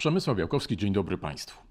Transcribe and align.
Przemysław 0.00 0.36
Białkowski, 0.36 0.76
dzień 0.76 0.92
dobry 0.92 1.18
Państwu. 1.18 1.62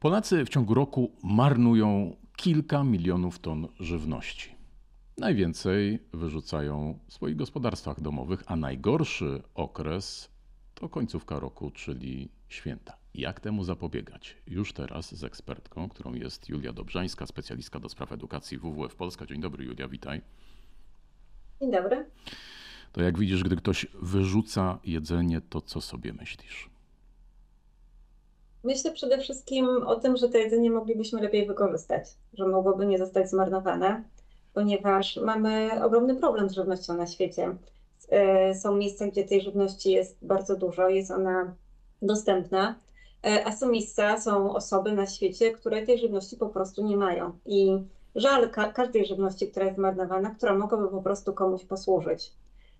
Polacy 0.00 0.44
w 0.44 0.48
ciągu 0.48 0.74
roku 0.74 1.12
marnują 1.22 2.16
kilka 2.36 2.84
milionów 2.84 3.38
ton 3.38 3.68
żywności. 3.80 4.54
Najwięcej 5.18 5.98
wyrzucają 6.12 6.98
w 7.06 7.12
swoich 7.12 7.36
gospodarstwach 7.36 8.00
domowych, 8.00 8.42
a 8.46 8.56
najgorszy 8.56 9.42
okres 9.54 10.30
to 10.74 10.88
końcówka 10.88 11.40
roku, 11.40 11.70
czyli 11.70 12.28
święta. 12.48 12.96
Jak 13.14 13.40
temu 13.40 13.64
zapobiegać? 13.64 14.36
Już 14.46 14.72
teraz 14.72 15.14
z 15.14 15.24
ekspertką, 15.24 15.88
którą 15.88 16.14
jest 16.14 16.48
Julia 16.48 16.72
Dobrzańska, 16.72 17.26
specjalistka 17.26 17.80
do 17.80 17.88
spraw 17.88 18.12
edukacji 18.12 18.58
WWF 18.58 18.94
Polska. 18.94 19.26
Dzień 19.26 19.40
dobry 19.40 19.64
Julia, 19.64 19.88
witaj. 19.88 20.20
Dzień 21.60 21.72
dobry. 21.72 22.06
To 22.92 23.02
jak 23.02 23.18
widzisz, 23.18 23.42
gdy 23.42 23.56
ktoś 23.56 23.86
wyrzuca 23.94 24.78
jedzenie, 24.84 25.40
to 25.40 25.60
co 25.60 25.80
sobie 25.80 26.12
myślisz? 26.12 26.71
Myślę 28.64 28.92
przede 28.92 29.18
wszystkim 29.18 29.66
o 29.86 29.96
tym, 29.96 30.16
że 30.16 30.28
to 30.28 30.38
jedzenie 30.38 30.70
moglibyśmy 30.70 31.22
lepiej 31.22 31.46
wykorzystać, 31.46 32.04
że 32.34 32.48
mogłoby 32.48 32.86
nie 32.86 32.98
zostać 32.98 33.30
zmarnowane, 33.30 34.04
ponieważ 34.54 35.16
mamy 35.16 35.84
ogromny 35.84 36.14
problem 36.14 36.50
z 36.50 36.52
żywnością 36.52 36.94
na 36.94 37.06
świecie. 37.06 37.56
E, 38.08 38.54
są 38.54 38.76
miejsca, 38.76 39.06
gdzie 39.06 39.24
tej 39.24 39.40
żywności 39.40 39.90
jest 39.90 40.16
bardzo 40.22 40.56
dużo, 40.56 40.88
jest 40.88 41.10
ona 41.10 41.54
dostępna, 42.02 42.74
e, 43.26 43.46
a 43.46 43.52
są 43.52 43.68
miejsca, 43.68 44.20
są 44.20 44.54
osoby 44.54 44.92
na 44.92 45.06
świecie, 45.06 45.50
które 45.50 45.86
tej 45.86 45.98
żywności 45.98 46.36
po 46.36 46.48
prostu 46.48 46.86
nie 46.86 46.96
mają. 46.96 47.32
I 47.46 47.78
żal 48.14 48.50
ka 48.50 48.72
każdej 48.72 49.06
żywności, 49.06 49.48
która 49.48 49.66
jest 49.66 49.78
zmarnowana, 49.78 50.30
która 50.30 50.54
mogłaby 50.54 50.88
po 50.88 51.02
prostu 51.02 51.32
komuś 51.32 51.64
posłużyć. 51.64 52.32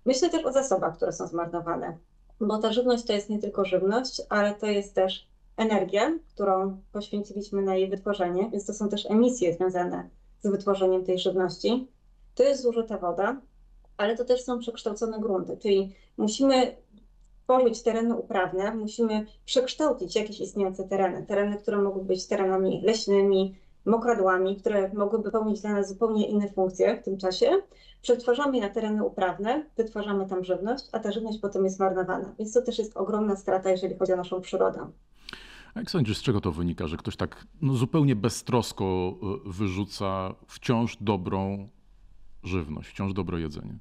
Myślę 0.05 0.31
też 0.31 0.45
o 0.45 0.53
zasobach, 0.53 0.97
które 0.97 1.13
są 1.13 1.27
zmarnowane, 1.27 1.97
bo 2.41 2.59
ta 2.59 2.73
żywność 2.73 3.05
to 3.05 3.13
jest 3.13 3.31
nie 3.31 3.39
tylko 3.39 3.65
żywność, 3.65 4.23
ale 4.29 4.55
to 4.55 4.67
jest 4.67 4.95
też 4.95 5.32
energia, 5.57 6.19
którą 6.35 6.81
poświęciliśmy 6.93 7.63
na 7.63 7.77
jej 7.77 7.91
wytworzenie, 7.91 8.51
więc 8.51 8.67
to 8.67 8.75
są 8.75 8.89
też 8.89 9.11
emisje 9.11 9.55
związane 9.55 10.09
z 10.41 10.51
wytworzeniem 10.51 11.05
tej 11.05 11.19
żywności. 11.19 11.89
To 12.35 12.43
jest 12.43 12.63
zużyta 12.63 12.99
woda, 12.99 13.41
ale 13.97 14.17
to 14.17 14.25
też 14.25 14.43
są 14.45 14.59
przekształcone 14.59 15.21
grunty, 15.21 15.57
czyli 15.57 15.95
musimy 16.17 16.77
tworzyć 17.45 17.83
tereny 17.83 18.15
uprawne, 18.15 18.75
musimy 18.75 19.27
przekształcić 19.45 20.17
jakieś 20.17 20.41
istniejące 20.41 20.85
tereny, 20.85 21.27
tereny, 21.27 21.57
które 21.57 21.79
mogą 21.79 22.01
być 22.01 22.27
terenami 22.27 22.83
leśnymi, 22.85 23.55
mokradłami, 23.85 24.57
które 24.57 24.91
mogłyby 24.95 25.31
pełnić 25.31 25.61
dla 25.61 25.73
nas 25.73 25.89
zupełnie 25.89 26.29
inne 26.29 26.49
funkcje 26.49 26.97
w 26.97 27.05
tym 27.05 27.19
czasie. 27.19 27.51
Przetwarzamy 28.03 28.57
je 28.57 28.63
na 28.63 28.69
tereny 28.69 29.05
uprawne, 29.05 29.65
wytwarzamy 29.77 30.27
tam 30.29 30.45
żywność, 30.45 30.85
a 30.93 30.99
ta 30.99 31.13
żywność 31.13 31.39
potem 31.39 31.65
jest 31.65 31.81
marnowana. 31.81 32.35
Więc 32.39 32.53
to 32.53 32.63
też 32.63 32.79
jest 32.79 32.97
ogromna 32.97 33.37
strata, 33.37 33.71
jeżeli 33.71 33.97
chodzi 33.97 34.13
o 34.13 34.17
naszą 34.17 34.41
przyrodę. 34.41 34.87
A 35.75 35.79
jak 35.79 35.91
sądzisz, 35.91 36.19
z 36.19 36.23
czego 36.23 36.41
to 36.41 36.53
wynika, 36.53 36.87
że 36.87 36.97
ktoś 36.97 37.17
tak 37.17 37.47
no, 37.63 37.75
zupełnie 37.75 38.17
beztrosko 38.17 39.15
y, 39.47 39.51
wyrzuca 39.53 40.35
wciąż 40.47 40.97
dobrą 41.01 41.69
żywność, 42.43 42.89
wciąż 42.89 43.13
dobre 43.13 43.41
jedzenie? 43.41 43.79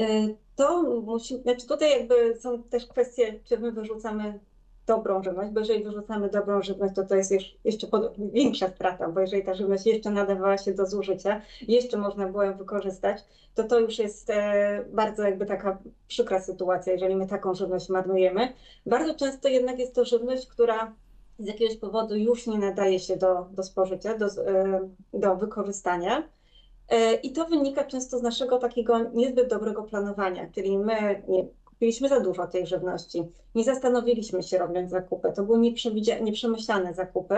Y, 0.00 0.36
to 0.56 0.82
musi, 1.00 1.42
znaczy 1.42 1.66
tutaj 1.66 1.90
jakby 1.90 2.38
są 2.40 2.62
też 2.62 2.86
kwestie, 2.86 3.40
czy 3.44 3.58
my 3.58 3.72
wyrzucamy 3.72 4.38
dobrą 4.86 5.22
żywność, 5.22 5.52
bo 5.52 5.60
jeżeli 5.60 5.84
wyrzucamy 5.84 6.28
dobrą 6.28 6.62
żywność, 6.62 6.94
to 6.94 7.04
to 7.04 7.14
jest 7.14 7.32
jeszcze 7.64 7.86
większa 8.18 8.68
strata, 8.68 9.08
bo 9.08 9.20
jeżeli 9.20 9.44
ta 9.44 9.54
żywność 9.54 9.86
jeszcze 9.86 10.10
nadawała 10.10 10.58
się 10.58 10.74
do 10.74 10.86
zużycia, 10.86 11.40
jeszcze 11.68 11.96
można 11.96 12.26
było 12.26 12.42
ją 12.42 12.56
wykorzystać, 12.56 13.24
to 13.54 13.64
to 13.64 13.80
już 13.80 13.98
jest 13.98 14.30
e, 14.30 14.84
bardzo 14.92 15.22
jakby 15.22 15.46
taka 15.46 15.78
przykra 16.08 16.40
sytuacja, 16.40 16.92
jeżeli 16.92 17.16
my 17.16 17.26
taką 17.26 17.54
żywność 17.54 17.88
marnujemy. 17.88 18.52
Bardzo 18.86 19.14
często 19.14 19.48
jednak 19.48 19.78
jest 19.78 19.94
to 19.94 20.04
żywność, 20.04 20.46
która 20.46 20.92
z 21.38 21.46
jakiegoś 21.46 21.76
powodu 21.76 22.16
już 22.16 22.46
nie 22.46 22.58
nadaje 22.58 23.00
się 23.00 23.16
do, 23.16 23.46
do 23.50 23.62
spożycia, 23.62 24.18
do, 24.18 24.26
e, 24.26 24.88
do 25.14 25.36
wykorzystania. 25.36 26.28
E, 26.88 27.14
I 27.14 27.32
to 27.32 27.44
wynika 27.44 27.84
często 27.84 28.18
z 28.18 28.22
naszego 28.22 28.58
takiego 28.58 28.98
niezbyt 28.98 29.48
dobrego 29.48 29.82
planowania, 29.82 30.50
czyli 30.54 30.78
my 30.78 31.22
nie, 31.28 31.46
Kupiliśmy 31.76 32.08
za 32.08 32.20
dużo 32.20 32.46
tej 32.46 32.66
żywności. 32.66 33.22
Nie 33.54 33.64
zastanowiliśmy 33.64 34.42
się 34.42 34.58
robiąc 34.58 34.90
zakupy. 34.90 35.32
To 35.36 35.42
były 35.42 35.72
nieprzemyślane 36.22 36.94
zakupy. 36.94 37.34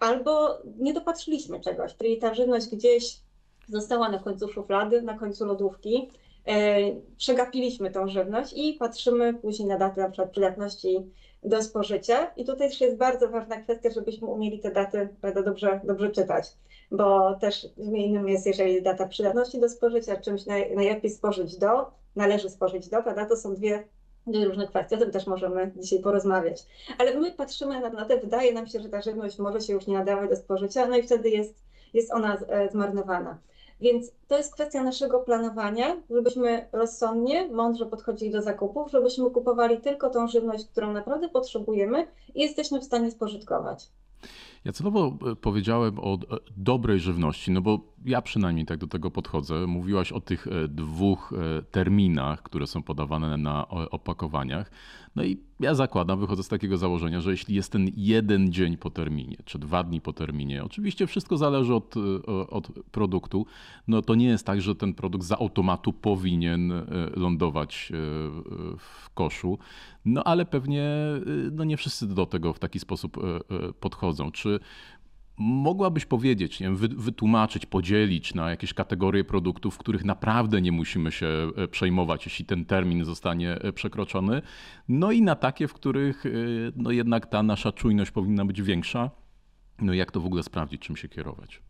Albo 0.00 0.58
nie 0.78 0.94
dopatrzyliśmy 0.94 1.60
czegoś, 1.60 1.96
czyli 1.96 2.18
ta 2.18 2.34
żywność 2.34 2.68
gdzieś 2.68 3.20
została 3.68 4.08
na 4.08 4.18
końcu 4.18 4.48
szuflady, 4.48 5.02
na 5.02 5.18
końcu 5.18 5.44
lodówki. 5.44 6.10
E, 6.46 6.76
przegapiliśmy 7.16 7.90
tą 7.90 8.08
żywność 8.08 8.52
i 8.56 8.72
patrzymy 8.74 9.34
później 9.34 9.68
na 9.68 9.78
datę 9.78 10.00
na 10.00 10.10
przykład 10.10 10.30
przydatności 10.30 11.10
do 11.44 11.62
spożycia. 11.62 12.30
I 12.36 12.44
tutaj 12.44 12.70
też 12.70 12.80
jest 12.80 12.96
bardzo 12.96 13.28
ważna 13.28 13.60
kwestia, 13.60 13.90
żebyśmy 13.90 14.28
umieli 14.28 14.60
te 14.60 14.70
daty 14.70 15.08
prawda, 15.20 15.42
dobrze, 15.42 15.80
dobrze 15.84 16.10
czytać, 16.10 16.46
bo 16.90 17.34
też 17.34 17.66
innym 17.78 18.28
jest, 18.28 18.46
jeżeli 18.46 18.82
data 18.82 19.08
przydatności 19.08 19.60
do 19.60 19.68
spożycia, 19.68 20.16
czymś 20.16 20.46
naj, 20.46 20.76
najlepiej 20.76 21.10
spożyć 21.10 21.56
do, 21.56 21.90
należy 22.16 22.50
spożyć 22.50 22.88
do, 22.88 23.02
prawda? 23.02 23.26
To 23.26 23.36
są 23.36 23.54
dwie 23.54 23.84
dwie 24.26 24.44
różne 24.44 24.66
kwestie, 24.66 24.96
o 24.96 24.98
tym 24.98 25.10
też 25.10 25.26
możemy 25.26 25.72
dzisiaj 25.76 25.98
porozmawiać. 25.98 26.66
Ale 26.98 27.14
my 27.18 27.32
patrzymy 27.32 27.80
na, 27.80 27.90
na 27.90 28.04
te, 28.04 28.16
wydaje 28.16 28.52
nam 28.52 28.66
się, 28.66 28.80
że 28.80 28.88
ta 28.88 29.02
żywność 29.02 29.38
może 29.38 29.60
się 29.60 29.72
już 29.72 29.86
nie 29.86 29.94
nadawać 29.94 30.30
do 30.30 30.36
spożycia, 30.36 30.86
no 30.86 30.96
i 30.96 31.02
wtedy 31.02 31.30
jest, 31.30 31.64
jest 31.94 32.12
ona 32.12 32.36
e, 32.36 32.68
zmarnowana. 32.70 33.38
Więc 33.80 34.12
to 34.28 34.36
jest 34.36 34.54
kwestia 34.54 34.82
naszego 34.82 35.20
planowania, 35.20 35.96
żebyśmy 36.10 36.68
rozsądnie, 36.72 37.48
mądrze 37.48 37.86
podchodzili 37.86 38.30
do 38.30 38.42
zakupów, 38.42 38.90
żebyśmy 38.90 39.30
kupowali 39.30 39.80
tylko 39.80 40.10
tą 40.10 40.28
żywność, 40.28 40.66
którą 40.66 40.92
naprawdę 40.92 41.28
potrzebujemy 41.28 42.06
i 42.34 42.42
jesteśmy 42.42 42.80
w 42.80 42.84
stanie 42.84 43.10
spożytkować. 43.10 43.88
Ja 44.66 44.72
celowo 44.72 45.18
e, 45.32 45.36
powiedziałem 45.36 45.98
o 45.98 46.14
e, 46.14 46.18
dobrej 46.56 47.00
żywności, 47.00 47.50
no 47.50 47.60
bo 47.60 47.80
ja 48.04 48.22
przynajmniej 48.22 48.66
tak 48.66 48.78
do 48.78 48.86
tego 48.86 49.10
podchodzę. 49.10 49.66
Mówiłaś 49.66 50.12
o 50.12 50.20
tych 50.20 50.46
e, 50.46 50.68
dwóch 50.68 51.34
terminach, 51.70 52.42
które 52.42 52.66
są 52.66 52.82
podawane 52.82 53.36
na 53.36 53.68
opakowaniach. 53.68 54.70
No 55.16 55.24
i 55.24 55.36
ja 55.60 55.74
zakładam, 55.74 56.20
wychodzę 56.20 56.42
z 56.42 56.48
takiego 56.48 56.78
założenia, 56.78 57.20
że 57.20 57.30
jeśli 57.30 57.54
jest 57.54 57.72
ten 57.72 57.90
jeden 57.96 58.52
dzień 58.52 58.76
po 58.76 58.90
terminie, 58.90 59.36
czy 59.44 59.58
dwa 59.58 59.82
dni 59.82 60.00
po 60.00 60.12
terminie, 60.12 60.64
oczywiście 60.64 61.06
wszystko 61.06 61.36
zależy 61.36 61.74
od, 61.74 61.94
od 62.48 62.72
produktu, 62.90 63.46
no 63.88 64.02
to 64.02 64.14
nie 64.14 64.26
jest 64.26 64.46
tak, 64.46 64.60
że 64.60 64.74
ten 64.74 64.94
produkt 64.94 65.24
z 65.24 65.32
automatu 65.32 65.92
powinien 65.92 66.72
lądować 67.16 67.92
w 68.78 69.10
koszu. 69.14 69.58
No 70.04 70.24
ale 70.24 70.46
pewnie 70.46 70.88
no 71.52 71.64
nie 71.64 71.76
wszyscy 71.76 72.06
do 72.06 72.26
tego 72.26 72.52
w 72.52 72.58
taki 72.58 72.78
sposób 72.78 73.16
podchodzą. 73.80 74.32
Czy 74.32 74.55
mogłabyś 75.38 76.06
powiedzieć, 76.06 76.60
nie 76.60 76.66
wiem, 76.66 76.76
wytłumaczyć, 76.76 77.66
podzielić 77.66 78.34
na 78.34 78.50
jakieś 78.50 78.74
kategorie 78.74 79.24
produktów, 79.24 79.78
których 79.78 80.04
naprawdę 80.04 80.62
nie 80.62 80.72
musimy 80.72 81.12
się 81.12 81.26
e, 81.56 81.68
przejmować, 81.68 82.26
jeśli 82.26 82.44
ten 82.44 82.64
termin 82.64 83.04
zostanie 83.04 83.52
e, 83.54 83.72
przekroczony, 83.72 84.42
no 84.88 85.12
i 85.12 85.22
na 85.22 85.34
takie, 85.34 85.68
w 85.68 85.74
których 85.74 86.26
e, 86.26 86.30
no 86.76 86.90
jednak 86.90 87.26
ta 87.26 87.42
nasza 87.42 87.72
czujność 87.72 88.10
powinna 88.10 88.44
być 88.44 88.62
większa. 88.62 89.10
No 89.80 89.92
jak 89.92 90.12
to 90.12 90.20
w 90.20 90.26
ogóle 90.26 90.42
sprawdzić, 90.42 90.82
czym 90.82 90.96
się 90.96 91.08
kierować? 91.08 91.62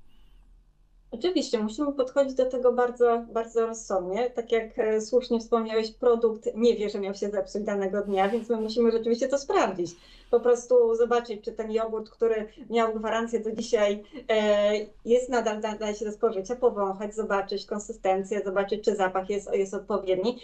Oczywiście, 1.11 1.59
musimy 1.59 1.93
podchodzić 1.93 2.35
do 2.35 2.47
tego 2.47 2.73
bardzo, 2.73 3.25
bardzo 3.33 3.67
rozsądnie. 3.67 4.31
Tak 4.31 4.53
jak 4.53 4.79
e, 4.79 5.01
słusznie 5.01 5.41
wspomniałeś, 5.41 5.93
produkt 5.93 6.49
nie 6.55 6.77
wie, 6.77 6.91
że 6.91 7.01
miał 7.01 7.15
się 7.15 7.31
zepsuć 7.31 7.63
danego 7.63 8.03
dnia, 8.03 8.29
więc 8.29 8.49
my 8.49 8.57
musimy 8.57 8.93
rzeczywiście 8.93 9.29
to 9.29 9.39
sprawdzić. 9.39 9.91
Po 10.31 10.41
prostu 10.41 10.95
zobaczyć, 10.95 11.45
czy 11.45 11.53
ten 11.53 11.73
jogurt, 11.73 12.11
który 12.11 12.49
miał 12.71 12.95
gwarancję 12.95 13.41
do 13.41 13.53
dzisiaj, 13.53 14.03
e, 14.31 14.73
jest 15.05 15.29
nadal 15.29 15.61
nadaje 15.61 15.95
się 15.95 16.05
do 16.05 16.13
spożycia, 16.13 16.57
powąchać, 16.57 17.15
zobaczyć 17.15 17.67
konsystencję, 17.67 18.43
zobaczyć, 18.45 18.85
czy 18.85 18.97
zapach 18.97 19.31
jest, 19.31 19.53
jest 19.53 19.75
odpowiedni. 19.75 20.39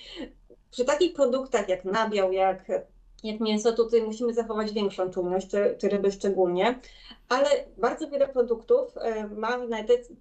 Przy 0.70 0.84
takich 0.84 1.14
produktach 1.14 1.68
jak 1.68 1.84
nabiał, 1.84 2.32
jak 2.32 2.70
jak 3.22 3.40
mięso, 3.40 3.72
tutaj 3.72 4.02
musimy 4.02 4.34
zachować 4.34 4.72
większą 4.72 5.10
czujność, 5.10 5.48
czy, 5.48 5.76
czy 5.78 5.88
ryby 5.88 6.12
szczególnie, 6.12 6.80
ale 7.28 7.48
bardzo 7.78 8.08
wiele 8.08 8.28
produktów 8.28 8.96
e, 8.96 9.28
ma 9.28 9.58
na 9.58 9.78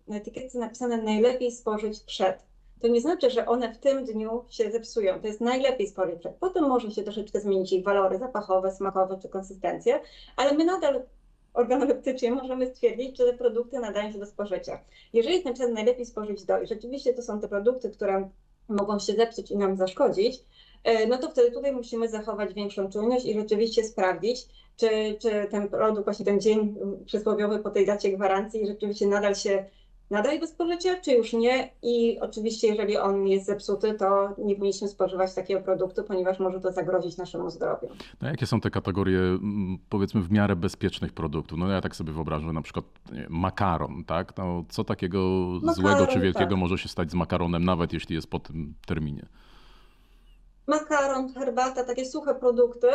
etykietce 0.09 0.59
napisane 0.59 1.01
najlepiej 1.01 1.51
spożyć 1.51 1.99
przed. 1.99 2.43
To 2.81 2.87
nie 2.87 3.01
znaczy, 3.01 3.29
że 3.29 3.45
one 3.45 3.73
w 3.73 3.77
tym 3.77 4.05
dniu 4.05 4.45
się 4.49 4.71
zepsują. 4.71 5.21
To 5.21 5.27
jest 5.27 5.41
najlepiej 5.41 5.87
spożyć 5.87 6.19
przed. 6.19 6.35
Potem 6.35 6.67
może 6.67 6.91
się 6.91 7.03
troszeczkę 7.03 7.39
zmienić 7.39 7.73
ich 7.73 7.83
walory 7.83 8.17
zapachowe, 8.17 8.71
smakowe 8.71 9.19
czy 9.21 9.29
konsystencje, 9.29 9.99
ale 10.35 10.53
my 10.53 10.65
nadal 10.65 11.03
organoleptycznie 11.53 12.31
możemy 12.31 12.67
stwierdzić, 12.67 13.17
czy 13.17 13.25
te 13.25 13.33
produkty 13.33 13.79
nadają 13.79 14.11
się 14.11 14.19
do 14.19 14.25
spożycia. 14.25 14.79
Jeżeli 15.13 15.33
jest 15.33 15.45
napisane 15.45 15.73
najlepiej 15.73 16.05
spożyć 16.05 16.45
do 16.45 16.61
i 16.61 16.67
rzeczywiście 16.67 17.13
to 17.13 17.21
są 17.21 17.39
te 17.39 17.47
produkty, 17.47 17.89
które 17.89 18.29
mogą 18.69 18.99
się 18.99 19.13
zepsuć 19.13 19.51
i 19.51 19.57
nam 19.57 19.77
zaszkodzić, 19.77 20.43
no 21.09 21.17
to 21.17 21.29
wtedy 21.29 21.51
tutaj 21.51 21.71
musimy 21.71 22.09
zachować 22.09 22.53
większą 22.53 22.89
czujność 22.89 23.25
i 23.25 23.33
rzeczywiście 23.33 23.83
sprawdzić, 23.83 24.45
czy, 24.77 25.17
czy 25.19 25.47
ten 25.51 25.69
produkt, 25.69 26.03
właśnie 26.03 26.25
ten 26.25 26.41
dzień 26.41 26.75
przysłowiowy 27.05 27.59
po 27.59 27.69
tej 27.69 27.85
dacie 27.85 28.11
gwarancji 28.11 28.67
rzeczywiście 28.67 29.07
nadal 29.07 29.35
się 29.35 29.65
nadal 30.11 30.39
do 30.39 30.47
spożycia, 30.47 31.01
czy 31.01 31.11
już 31.11 31.33
nie. 31.33 31.69
I 31.81 32.19
oczywiście, 32.19 32.67
jeżeli 32.67 32.97
on 32.97 33.27
jest 33.27 33.45
zepsuty, 33.45 33.93
to 33.93 34.35
nie 34.37 34.55
powinniśmy 34.55 34.87
spożywać 34.87 35.33
takiego 35.33 35.61
produktu, 35.61 36.03
ponieważ 36.03 36.39
może 36.39 36.59
to 36.59 36.71
zagrozić 36.71 37.17
naszemu 37.17 37.49
zdrowiu. 37.49 37.87
No 38.21 38.27
jakie 38.27 38.45
są 38.45 38.61
te 38.61 38.69
kategorie, 38.69 39.19
mm, 39.19 39.77
powiedzmy, 39.89 40.21
w 40.21 40.31
miarę 40.31 40.55
bezpiecznych 40.55 41.13
produktów? 41.13 41.59
No 41.59 41.67
ja 41.67 41.81
tak 41.81 41.95
sobie 41.95 42.13
wyobrażam, 42.13 42.47
że 42.47 42.53
na 42.53 42.61
przykład 42.61 42.85
makaron, 43.29 44.03
tak? 44.05 44.37
No, 44.37 44.65
co 44.69 44.83
takiego 44.83 45.19
makaron, 45.61 45.75
złego 45.75 46.07
czy 46.07 46.19
wielkiego 46.19 46.49
tak. 46.49 46.59
może 46.59 46.77
się 46.77 46.89
stać 46.89 47.11
z 47.11 47.13
makaronem, 47.13 47.65
nawet 47.65 47.93
jeśli 47.93 48.15
jest 48.15 48.27
po 48.27 48.39
tym 48.39 48.73
terminie? 48.85 49.25
Makaron, 50.71 51.33
herbata, 51.33 51.83
takie 51.83 52.05
suche 52.05 52.35
produkty, 52.35 52.87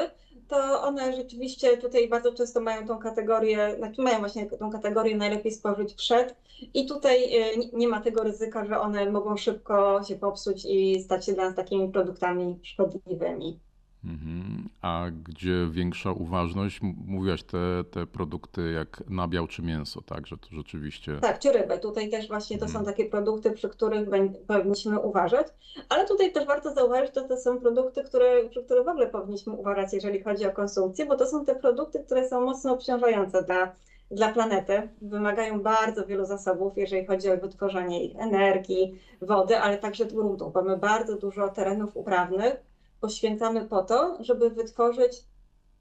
to 0.48 0.82
one 0.82 1.16
rzeczywiście 1.16 1.76
tutaj 1.76 2.08
bardzo 2.08 2.32
często 2.32 2.60
mają 2.60 2.86
tą 2.86 2.98
kategorię, 2.98 3.74
znaczy 3.78 4.02
mają 4.02 4.18
właśnie 4.18 4.46
tą 4.46 4.70
kategorię 4.70 5.16
najlepiej 5.16 5.52
spożyć 5.52 5.94
przed 5.94 6.34
i 6.74 6.86
tutaj 6.86 7.36
e, 7.36 7.56
nie 7.72 7.88
ma 7.88 8.00
tego 8.00 8.22
ryzyka, 8.22 8.64
że 8.64 8.80
one 8.80 9.10
mogą 9.10 9.36
szybko 9.36 10.00
się 10.08 10.16
popsuć 10.16 10.64
i 10.64 11.02
stać 11.02 11.26
się 11.26 11.32
dla 11.32 11.44
nas 11.44 11.54
takimi 11.54 11.92
produktami 11.92 12.58
szkodliwymi. 12.62 13.58
Mhm. 14.04 14.68
A 14.82 15.06
gdzie 15.24 15.68
większa 15.70 16.12
uważność? 16.12 16.80
Mówiłaś 17.06 17.42
te, 17.42 17.84
te 17.90 18.06
produkty 18.06 18.72
jak 18.72 19.02
nabiał 19.10 19.46
czy 19.46 19.62
mięso, 19.62 20.02
tak? 20.02 20.26
Że 20.26 20.36
to 20.38 20.48
rzeczywiście. 20.52 21.18
Tak, 21.20 21.38
czy 21.38 21.52
rybę. 21.52 21.78
Tutaj 21.78 22.10
też 22.10 22.28
właśnie 22.28 22.58
to 22.58 22.66
mhm. 22.66 22.84
są 22.84 22.90
takie 22.90 23.10
produkty, 23.10 23.50
przy 23.50 23.68
których 23.68 24.08
powinniśmy 24.46 25.00
uważać. 25.00 25.46
Ale 25.88 26.06
tutaj 26.06 26.32
też 26.32 26.46
warto 26.46 26.74
zauważyć, 26.74 27.14
że 27.14 27.22
to 27.22 27.36
są 27.36 27.60
produkty, 27.60 28.04
które, 28.04 28.48
przy 28.48 28.62
których 28.64 28.84
w 28.84 28.88
ogóle 28.88 29.06
powinniśmy 29.06 29.52
uważać, 29.52 29.92
jeżeli 29.92 30.22
chodzi 30.22 30.46
o 30.46 30.52
konsumpcję, 30.52 31.06
bo 31.06 31.16
to 31.16 31.26
są 31.26 31.44
te 31.44 31.54
produkty, 31.54 32.04
które 32.04 32.28
są 32.28 32.40
mocno 32.40 32.72
obciążające 32.72 33.42
dla, 33.42 33.72
dla 34.10 34.32
planety. 34.32 34.88
Wymagają 35.02 35.60
bardzo 35.60 36.06
wielu 36.06 36.24
zasobów, 36.24 36.72
jeżeli 36.76 37.06
chodzi 37.06 37.30
o 37.30 37.36
wytworzenie 37.36 38.04
ich 38.04 38.16
energii, 38.16 38.98
wody, 39.22 39.58
ale 39.58 39.78
także 39.78 40.06
gruntów. 40.06 40.54
Mamy 40.54 40.76
bardzo 40.76 41.16
dużo 41.16 41.48
terenów 41.48 41.96
uprawnych 41.96 42.65
poświęcamy 43.00 43.64
po 43.64 43.82
to, 43.82 44.16
żeby 44.20 44.50
wytworzyć 44.50 45.12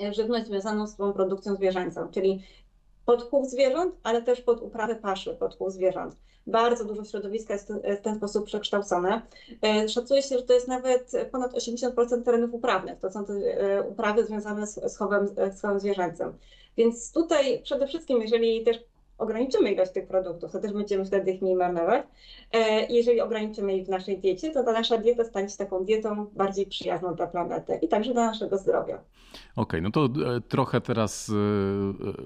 e, 0.01 0.13
żywność 0.13 0.47
związaną 0.47 0.88
z 0.88 0.95
tą 0.95 1.13
produkcją 1.13 1.56
zwierzęcą, 1.56 2.07
czyli 2.12 2.44
pod 3.06 3.29
chów 3.29 3.50
zwierząt, 3.50 3.95
ale 4.03 4.21
też 4.21 4.41
pod 4.41 4.62
uprawę 4.62 4.95
paszy, 4.95 5.35
pod 5.35 5.57
chów 5.57 5.73
zwierząt. 5.73 6.15
Bardzo 6.47 6.85
dużo 6.85 7.03
środowiska 7.03 7.53
jest 7.53 7.73
w 8.00 8.01
ten 8.01 8.15
sposób 8.15 8.45
przekształcone. 8.45 9.21
E, 9.62 9.89
szacuje 9.89 10.21
się, 10.21 10.38
że 10.38 10.44
to 10.44 10.53
jest 10.53 10.67
nawet 10.67 11.12
ponad 11.31 11.53
80% 11.53 12.23
terenów 12.23 12.53
uprawnych. 12.53 13.00
To 13.00 13.12
są 13.12 13.25
te 13.25 13.33
e, 13.33 13.83
uprawy 13.83 14.25
związane 14.25 14.68
z 14.68 14.97
chowem, 14.97 15.27
z 15.27 15.61
chowem 15.61 15.79
zwierzęcym. 15.79 16.33
Więc 16.77 17.11
tutaj 17.11 17.61
przede 17.63 17.88
wszystkim, 17.88 18.21
jeżeli 18.21 18.63
też 18.63 18.77
ograniczymy 19.17 19.71
ilość 19.71 19.91
tych 19.91 20.07
produktów, 20.07 20.51
to 20.51 20.59
też 20.59 20.73
będziemy 20.73 21.06
wtedy 21.06 21.31
ich 21.31 21.41
mniej 21.41 21.56
marnować. 21.56 22.06
E, 22.51 22.85
jeżeli 22.94 23.21
ograniczymy 23.21 23.77
ich 23.77 23.85
w 23.85 23.89
naszej 23.89 24.19
diecie, 24.19 24.51
to 24.51 24.63
ta 24.63 24.71
nasza 24.71 24.97
dieta 24.97 25.23
stanie 25.23 25.50
się 25.50 25.57
taką 25.57 25.85
dietą 25.85 26.25
bardziej 26.35 26.65
przyjazną 26.65 27.15
dla 27.15 27.27
planety 27.27 27.79
i 27.81 27.88
także 27.88 28.13
dla 28.13 28.25
naszego 28.25 28.57
zdrowia. 28.57 28.95
Okej, 28.95 29.01
okay, 29.56 29.81
no 29.81 29.91
to 29.91 30.06
e, 30.06 30.41
trochę 30.41 30.81
teraz 30.81 31.29
e, 31.29 31.33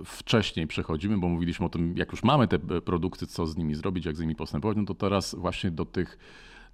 wcześniej 0.06 0.68
przechodzimy, 0.68 1.18
bo 1.18 1.28
mówiliśmy 1.28 1.66
o 1.66 1.70
tym, 1.70 1.98
jak 1.98 2.12
już 2.12 2.24
mamy 2.24 2.48
te 2.48 2.60
produkty, 2.60 3.28
co 3.28 3.46
z 3.46 3.58
nimi 3.58 3.76
zrobić, 3.76 4.06
jak 4.06 4.16
z 4.16 4.20
nimi 4.20 4.36
postępować, 4.36 4.78
no 4.78 4.86
to 4.86 4.94
teraz 4.94 5.36
właśnie 5.36 5.72
do 5.72 5.86
tych 5.86 6.18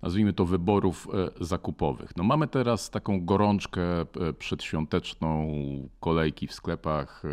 nazwijmy 0.02 0.34
to 0.34 0.46
wyborów 0.46 1.08
zakupowych. 1.42 2.16
No 2.18 2.24
mamy 2.24 2.48
teraz 2.48 2.90
taką 2.90 3.26
gorączkę 3.26 3.82
przedświąteczną, 4.40 5.48
kolejki 6.00 6.48
w 6.48 6.54
sklepach, 6.54 7.24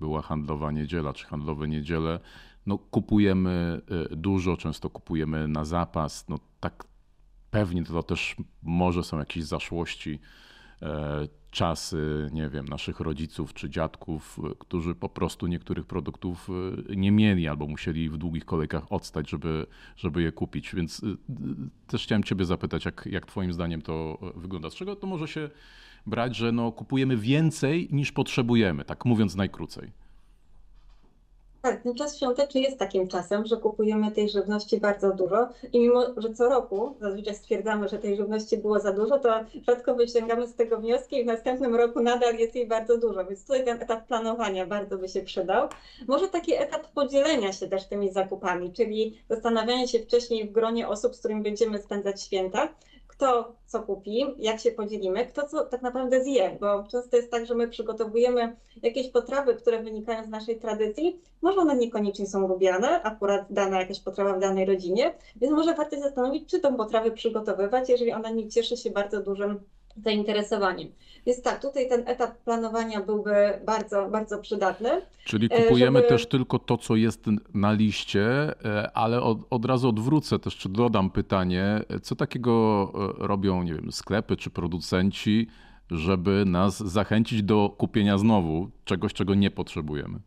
była 0.00 0.22
handlowa 0.22 0.72
niedziela 0.72 1.12
czy 1.12 1.26
handlowe 1.26 1.68
niedziele, 1.68 2.20
no 2.66 2.78
kupujemy 2.78 3.80
y, 4.12 4.16
dużo, 4.16 4.56
często 4.56 4.90
kupujemy 4.90 5.48
na 5.48 5.64
zapas. 5.64 6.28
No 6.28 6.38
tak 6.60 6.84
pewnie 7.50 7.84
to 7.84 8.02
też 8.02 8.36
może 8.62 9.04
są 9.04 9.18
jakieś 9.18 9.44
zaszłości, 9.44 10.20
e, 10.82 11.28
czasy, 11.50 12.30
nie 12.32 12.48
wiem, 12.48 12.68
naszych 12.68 13.00
rodziców 13.00 13.54
czy 13.54 13.70
dziadków, 13.70 14.38
y, 14.52 14.54
którzy 14.58 14.94
po 14.94 15.08
prostu 15.08 15.46
niektórych 15.46 15.86
produktów 15.86 16.48
y, 16.90 16.96
nie 16.96 17.12
mieli 17.12 17.48
albo 17.48 17.66
musieli 17.66 18.08
w 18.08 18.16
długich 18.16 18.44
kolejkach 18.44 18.92
odstać, 18.92 19.30
żeby, 19.30 19.66
żeby 19.96 20.22
je 20.22 20.32
kupić. 20.32 20.74
Więc 20.74 21.02
też 21.86 22.04
chciałem 22.04 22.24
Ciebie 22.24 22.44
zapytać, 22.44 22.84
jak, 22.84 23.08
jak 23.10 23.26
Twoim 23.26 23.52
zdaniem 23.52 23.82
to 23.82 24.18
wygląda? 24.36 24.70
Z 24.70 24.74
czego 24.74 24.96
to 24.96 25.06
może 25.06 25.28
się 25.28 25.50
brać, 26.06 26.36
że 26.36 26.52
no, 26.52 26.72
kupujemy 26.72 27.16
więcej 27.16 27.88
niż 27.92 28.12
potrzebujemy, 28.12 28.84
tak 28.84 29.04
mówiąc 29.04 29.36
najkrócej. 29.36 29.90
Tak, 31.62 31.82
ten 31.82 31.94
czas 31.94 32.16
świąteczny 32.16 32.60
jest 32.60 32.78
takim 32.78 33.08
czasem, 33.08 33.46
że 33.46 33.56
kupujemy 33.56 34.10
tej 34.10 34.28
żywności 34.28 34.80
bardzo 34.80 35.12
dużo 35.14 35.48
i 35.72 35.80
mimo, 35.80 36.02
że 36.16 36.34
co 36.34 36.48
roku 36.48 36.94
zazwyczaj 37.00 37.34
stwierdzamy, 37.34 37.88
że 37.88 37.98
tej 37.98 38.16
żywności 38.16 38.58
było 38.58 38.80
za 38.80 38.92
dużo, 38.92 39.18
to 39.18 39.40
rzadko 39.66 39.94
wyciągamy 39.94 40.46
z 40.46 40.54
tego 40.54 40.78
wnioski 40.78 41.16
i 41.16 41.22
w 41.24 41.26
następnym 41.26 41.74
roku 41.74 42.00
nadal 42.00 42.34
jest 42.34 42.54
jej 42.54 42.66
bardzo 42.66 42.98
dużo, 42.98 43.24
więc 43.24 43.42
tutaj 43.42 43.64
ten 43.64 43.82
etap 43.82 44.06
planowania 44.06 44.66
bardzo 44.66 44.98
by 44.98 45.08
się 45.08 45.22
przydał. 45.22 45.68
Może 46.08 46.28
taki 46.28 46.54
etap 46.54 46.86
podzielenia 46.92 47.52
się 47.52 47.68
też 47.68 47.86
tymi 47.86 48.12
zakupami, 48.12 48.72
czyli 48.72 49.18
zastanawiania 49.28 49.86
się 49.86 49.98
wcześniej 49.98 50.48
w 50.48 50.52
gronie 50.52 50.88
osób, 50.88 51.16
z 51.16 51.18
którymi 51.18 51.42
będziemy 51.42 51.78
spędzać 51.78 52.22
święta, 52.22 52.68
kto 53.18 53.52
co 53.66 53.82
kupi, 53.82 54.26
jak 54.38 54.60
się 54.60 54.70
podzielimy, 54.70 55.26
kto 55.26 55.48
co 55.48 55.64
tak 55.64 55.82
naprawdę 55.82 56.24
zje, 56.24 56.56
bo 56.60 56.84
często 56.90 57.16
jest 57.16 57.30
tak, 57.30 57.46
że 57.46 57.54
my 57.54 57.68
przygotowujemy 57.68 58.56
jakieś 58.82 59.08
potrawy, 59.08 59.54
które 59.54 59.82
wynikają 59.82 60.24
z 60.24 60.28
naszej 60.28 60.60
tradycji, 60.60 61.20
może 61.42 61.60
one 61.60 61.76
niekoniecznie 61.76 62.26
są 62.26 62.48
lubiane, 62.48 63.02
akurat 63.02 63.46
dana 63.50 63.80
jakaś 63.80 64.00
potrawa 64.00 64.32
w 64.32 64.40
danej 64.40 64.64
rodzinie, 64.64 65.14
więc 65.36 65.52
może 65.52 65.74
warto 65.74 65.96
się 65.96 66.02
zastanowić, 66.02 66.50
czy 66.50 66.60
tą 66.60 66.76
potrawę 66.76 67.10
przygotowywać, 67.10 67.88
jeżeli 67.88 68.12
ona 68.12 68.30
nie 68.30 68.48
cieszy 68.48 68.76
się 68.76 68.90
bardzo 68.90 69.22
dużym 69.22 69.60
zainteresowaniem. 70.04 70.92
Więc 71.28 71.42
tak, 71.42 71.62
tutaj 71.62 71.88
ten 71.88 72.02
etap 72.06 72.36
planowania 72.36 73.00
byłby 73.00 73.34
bardzo, 73.66 74.08
bardzo 74.10 74.38
przydatny. 74.38 74.88
Czyli 75.24 75.48
e, 75.50 75.62
kupujemy 75.62 75.98
żeby... 75.98 76.08
też 76.08 76.26
tylko 76.26 76.58
to, 76.58 76.76
co 76.76 76.96
jest 76.96 77.24
na 77.54 77.72
liście, 77.72 78.24
e, 78.64 78.90
ale 78.96 79.22
od, 79.22 79.38
od 79.50 79.64
razu 79.64 79.88
odwrócę 79.88 80.38
też, 80.38 80.56
czy 80.56 80.68
dodam 80.68 81.10
pytanie, 81.10 81.80
co 82.02 82.16
takiego 82.16 82.52
e, 82.94 83.26
robią, 83.26 83.62
nie 83.62 83.74
wiem, 83.74 83.92
sklepy 83.92 84.36
czy 84.36 84.50
producenci, 84.50 85.48
żeby 85.90 86.44
nas 86.46 86.78
zachęcić 86.78 87.42
do 87.42 87.74
kupienia 87.78 88.18
znowu 88.18 88.70
czegoś, 88.84 89.12
czego 89.12 89.34
nie 89.34 89.50
potrzebujemy? 89.50 90.18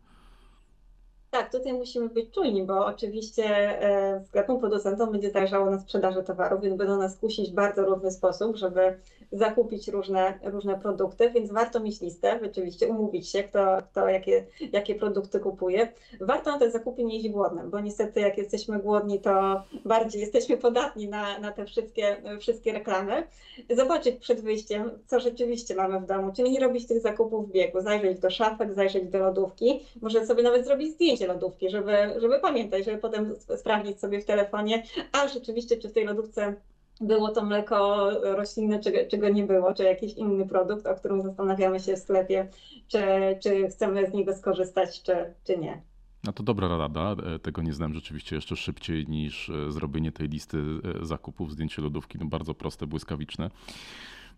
Tak, 1.32 1.52
tutaj 1.52 1.72
musimy 1.72 2.08
być 2.08 2.30
czujni, 2.30 2.62
bo 2.62 2.86
oczywiście 2.86 3.78
sklepom, 4.26 4.60
producentom 4.60 5.12
będzie 5.12 5.30
zależało 5.30 5.70
na 5.70 5.80
sprzedaży 5.80 6.22
towarów, 6.22 6.62
więc 6.62 6.76
będą 6.76 6.98
nas 6.98 7.16
kusić 7.16 7.50
w 7.50 7.54
bardzo 7.54 7.84
różny 7.84 8.10
sposób, 8.10 8.56
żeby 8.56 8.98
zakupić 9.32 9.88
różne, 9.88 10.38
różne 10.44 10.78
produkty, 10.78 11.30
więc 11.30 11.52
warto 11.52 11.80
mieć 11.80 12.00
listę, 12.00 12.38
rzeczywiście 12.42 12.86
umówić 12.86 13.28
się, 13.28 13.42
kto, 13.42 13.78
kto 13.90 14.08
jakie, 14.08 14.46
jakie 14.72 14.94
produkty 14.94 15.40
kupuje. 15.40 15.92
Warto 16.20 16.50
na 16.52 16.58
te 16.58 16.70
zakupy 16.70 17.04
nie 17.04 17.16
iść 17.16 17.28
głodnym, 17.28 17.70
bo 17.70 17.80
niestety 17.80 18.20
jak 18.20 18.38
jesteśmy 18.38 18.78
głodni, 18.78 19.20
to 19.20 19.62
bardziej 19.84 20.20
jesteśmy 20.20 20.56
podatni 20.56 21.08
na, 21.08 21.38
na 21.38 21.52
te 21.52 21.64
wszystkie, 21.64 22.16
wszystkie 22.40 22.72
reklamy. 22.72 23.26
Zobaczyć 23.70 24.16
przed 24.16 24.40
wyjściem, 24.40 24.90
co 25.06 25.20
rzeczywiście 25.20 25.74
mamy 25.74 26.00
w 26.00 26.06
domu, 26.06 26.32
czyli 26.36 26.50
nie 26.50 26.60
robić 26.60 26.86
tych 26.86 27.00
zakupów 27.00 27.48
w 27.48 27.52
biegu, 27.52 27.80
zajrzeć 27.80 28.18
do 28.18 28.30
szafek, 28.30 28.74
zajrzeć 28.74 29.04
do 29.04 29.18
lodówki, 29.18 29.80
może 30.02 30.26
sobie 30.26 30.42
nawet 30.42 30.66
zrobić 30.66 30.92
zdjęcie 30.92 31.21
lodówki, 31.26 31.70
żeby, 31.70 31.96
żeby 32.20 32.38
pamiętać, 32.40 32.84
żeby 32.84 32.98
potem 32.98 33.34
sprawdzić 33.56 34.00
sobie 34.00 34.20
w 34.20 34.24
telefonie, 34.24 34.82
a 35.12 35.28
rzeczywiście 35.28 35.76
czy 35.76 35.88
w 35.88 35.92
tej 35.92 36.04
lodówce 36.04 36.54
było 37.00 37.28
to 37.28 37.44
mleko 37.44 38.10
roślinne, 38.22 38.80
czego, 38.80 38.98
czego 39.10 39.28
nie 39.28 39.44
było, 39.44 39.74
czy 39.74 39.84
jakiś 39.84 40.14
inny 40.14 40.46
produkt, 40.46 40.86
o 40.86 40.94
którym 40.94 41.22
zastanawiamy 41.22 41.80
się 41.80 41.96
w 41.96 41.98
sklepie, 41.98 42.48
czy, 42.88 43.02
czy 43.42 43.68
chcemy 43.68 44.06
z 44.06 44.12
niego 44.12 44.34
skorzystać, 44.34 45.02
czy, 45.02 45.34
czy 45.44 45.58
nie. 45.58 45.82
No 46.24 46.32
to 46.32 46.42
dobra 46.42 46.76
rada. 46.76 47.16
E, 47.34 47.38
tego 47.38 47.62
nie 47.62 47.72
znam 47.72 47.94
rzeczywiście 47.94 48.36
jeszcze 48.36 48.56
szybciej 48.56 49.06
niż 49.08 49.50
e, 49.50 49.72
zrobienie 49.72 50.12
tej 50.12 50.28
listy 50.28 50.58
e, 50.58 51.06
zakupów, 51.06 51.52
zdjęcie 51.52 51.82
lodówki. 51.82 52.18
No 52.18 52.26
bardzo 52.26 52.54
proste, 52.54 52.86
błyskawiczne. 52.86 53.50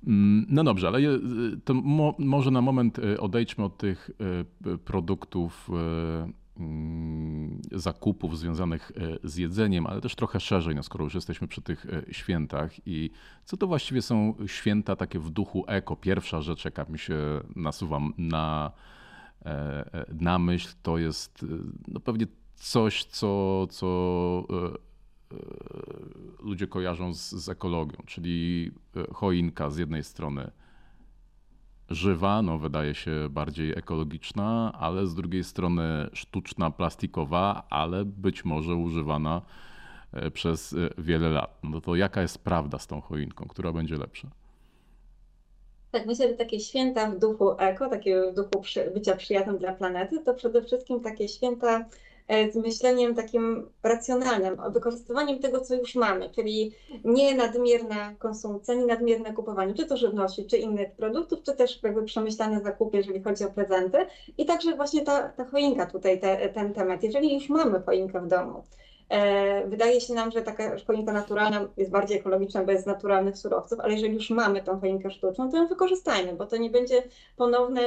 Mm, 0.06 0.46
no 0.48 0.64
dobrze, 0.64 0.88
ale 0.88 1.00
to 1.64 1.74
mo 1.74 2.14
może 2.18 2.50
na 2.50 2.60
moment 2.60 2.98
odejdźmy 3.18 3.64
od 3.64 3.78
tych 3.78 4.10
produktów 4.84 5.68
zakupów 7.72 8.38
związanych 8.38 8.92
e, 8.96 9.28
z 9.28 9.36
jedzeniem, 9.36 9.86
ale 9.86 10.00
też 10.00 10.14
trochę 10.14 10.40
szerzej, 10.40 10.74
no 10.74 10.82
skoro 10.82 11.04
już 11.04 11.14
jesteśmy 11.14 11.48
przy 11.48 11.62
tych 11.62 11.86
e, 11.86 12.14
świętach. 12.14 12.86
I 12.86 13.10
co 13.44 13.56
to 13.56 13.66
właściwie 13.66 14.02
są 14.02 14.34
święta 14.46 14.96
takie 14.96 15.18
w 15.18 15.30
duchu 15.30 15.64
eko? 15.66 15.96
Pierwsza 15.96 16.40
rzecz, 16.40 16.64
jaka 16.64 16.84
mi 16.84 16.98
się 16.98 17.16
nasuwa 17.56 18.00
na, 18.18 18.72
e, 19.44 20.06
na 20.20 20.38
myśl, 20.38 20.68
to 20.82 20.98
jest 20.98 21.46
no 21.88 22.00
pewnie 22.00 22.26
coś, 22.54 23.04
co, 23.04 23.66
co 23.66 24.46
ludzie 26.42 26.66
kojarzą 26.66 27.14
z, 27.14 27.30
z 27.30 27.48
ekologią, 27.48 27.96
czyli 28.06 28.70
choinka 29.12 29.70
z 29.70 29.76
jednej 29.76 30.04
strony 30.04 30.50
żywa, 31.90 32.42
no 32.42 32.58
wydaje 32.58 32.94
się 32.94 33.28
bardziej 33.30 33.70
ekologiczna, 33.70 34.72
ale 34.78 35.06
z 35.06 35.14
drugiej 35.14 35.44
strony 35.44 35.82
sztuczna, 36.12 36.70
plastikowa, 36.70 37.66
ale 37.70 38.04
być 38.04 38.44
może 38.44 38.74
używana 38.74 39.42
e, 40.12 40.30
przez 40.30 40.72
e, 40.72 40.76
wiele 40.98 41.28
lat. 41.28 41.58
No 41.62 41.80
to 41.80 41.96
jaka 41.96 42.22
jest 42.22 42.44
prawda 42.44 42.78
z 42.78 42.86
tą 42.86 43.00
choinką, 43.00 43.46
która 43.48 43.72
będzie 43.72 43.96
lepsza? 43.96 44.28
Tak, 45.90 46.06
myślę, 46.06 46.28
że 46.28 46.34
takie 46.34 46.60
święta 46.60 47.10
w 47.10 47.18
duchu 47.18 47.50
eko, 47.58 47.88
takie 47.88 48.22
w 48.32 48.34
duchu 48.34 48.60
przy, 48.62 48.90
bycia 48.90 49.16
przyjaznym 49.16 49.58
dla 49.58 49.72
planety, 49.72 50.20
to 50.24 50.34
przede 50.34 50.62
wszystkim 50.62 51.00
takie 51.00 51.28
święta 51.28 51.84
z 52.28 52.56
myśleniem 52.56 53.14
takim 53.14 53.68
racjonalnym, 53.82 54.56
wykorzystywaniem 54.70 55.38
tego, 55.38 55.60
co 55.60 55.74
już 55.74 55.94
mamy, 55.94 56.30
czyli 56.30 56.72
nie 57.04 57.34
nadmierna 57.34 58.14
konsumpcja, 58.18 58.74
nie 58.74 58.86
nadmierne 58.86 59.32
kupowanie, 59.32 59.74
czy 59.74 59.86
to 59.86 59.96
żywności, 59.96 60.46
czy 60.46 60.56
innych 60.56 60.92
produktów, 60.92 61.42
czy 61.42 61.56
też 61.56 61.82
jakby 61.82 62.02
przemyślane 62.02 62.60
zakupy, 62.60 62.96
jeżeli 62.96 63.22
chodzi 63.22 63.44
o 63.44 63.50
prezenty. 63.50 63.98
I 64.38 64.46
także 64.46 64.76
właśnie 64.76 65.02
ta, 65.02 65.28
ta 65.28 65.44
choinka 65.44 65.86
tutaj, 65.86 66.20
te, 66.20 66.48
ten 66.48 66.74
temat. 66.74 67.02
Jeżeli 67.02 67.34
już 67.34 67.48
mamy 67.48 67.82
choinkę 67.82 68.20
w 68.20 68.28
domu, 68.28 68.62
E, 68.62 68.93
wydaje 69.66 70.00
się 70.00 70.14
nam, 70.14 70.30
że 70.30 70.42
taka 70.42 70.76
choinka 70.86 71.12
naturalna 71.12 71.68
jest 71.76 71.90
bardziej 71.90 72.18
ekologiczna, 72.18 72.64
bo 72.64 72.72
jest 72.72 72.84
z 72.84 72.86
naturalnych 72.86 73.38
surowców, 73.38 73.80
ale 73.80 73.92
jeżeli 73.92 74.14
już 74.14 74.30
mamy 74.30 74.62
tą 74.62 74.80
choinkę 74.80 75.10
sztuczną, 75.10 75.50
to 75.50 75.56
ją 75.56 75.66
wykorzystajmy, 75.66 76.32
bo 76.32 76.46
to 76.46 76.56
nie 76.56 76.70
będzie 76.70 77.02
ponowne, 77.36 77.82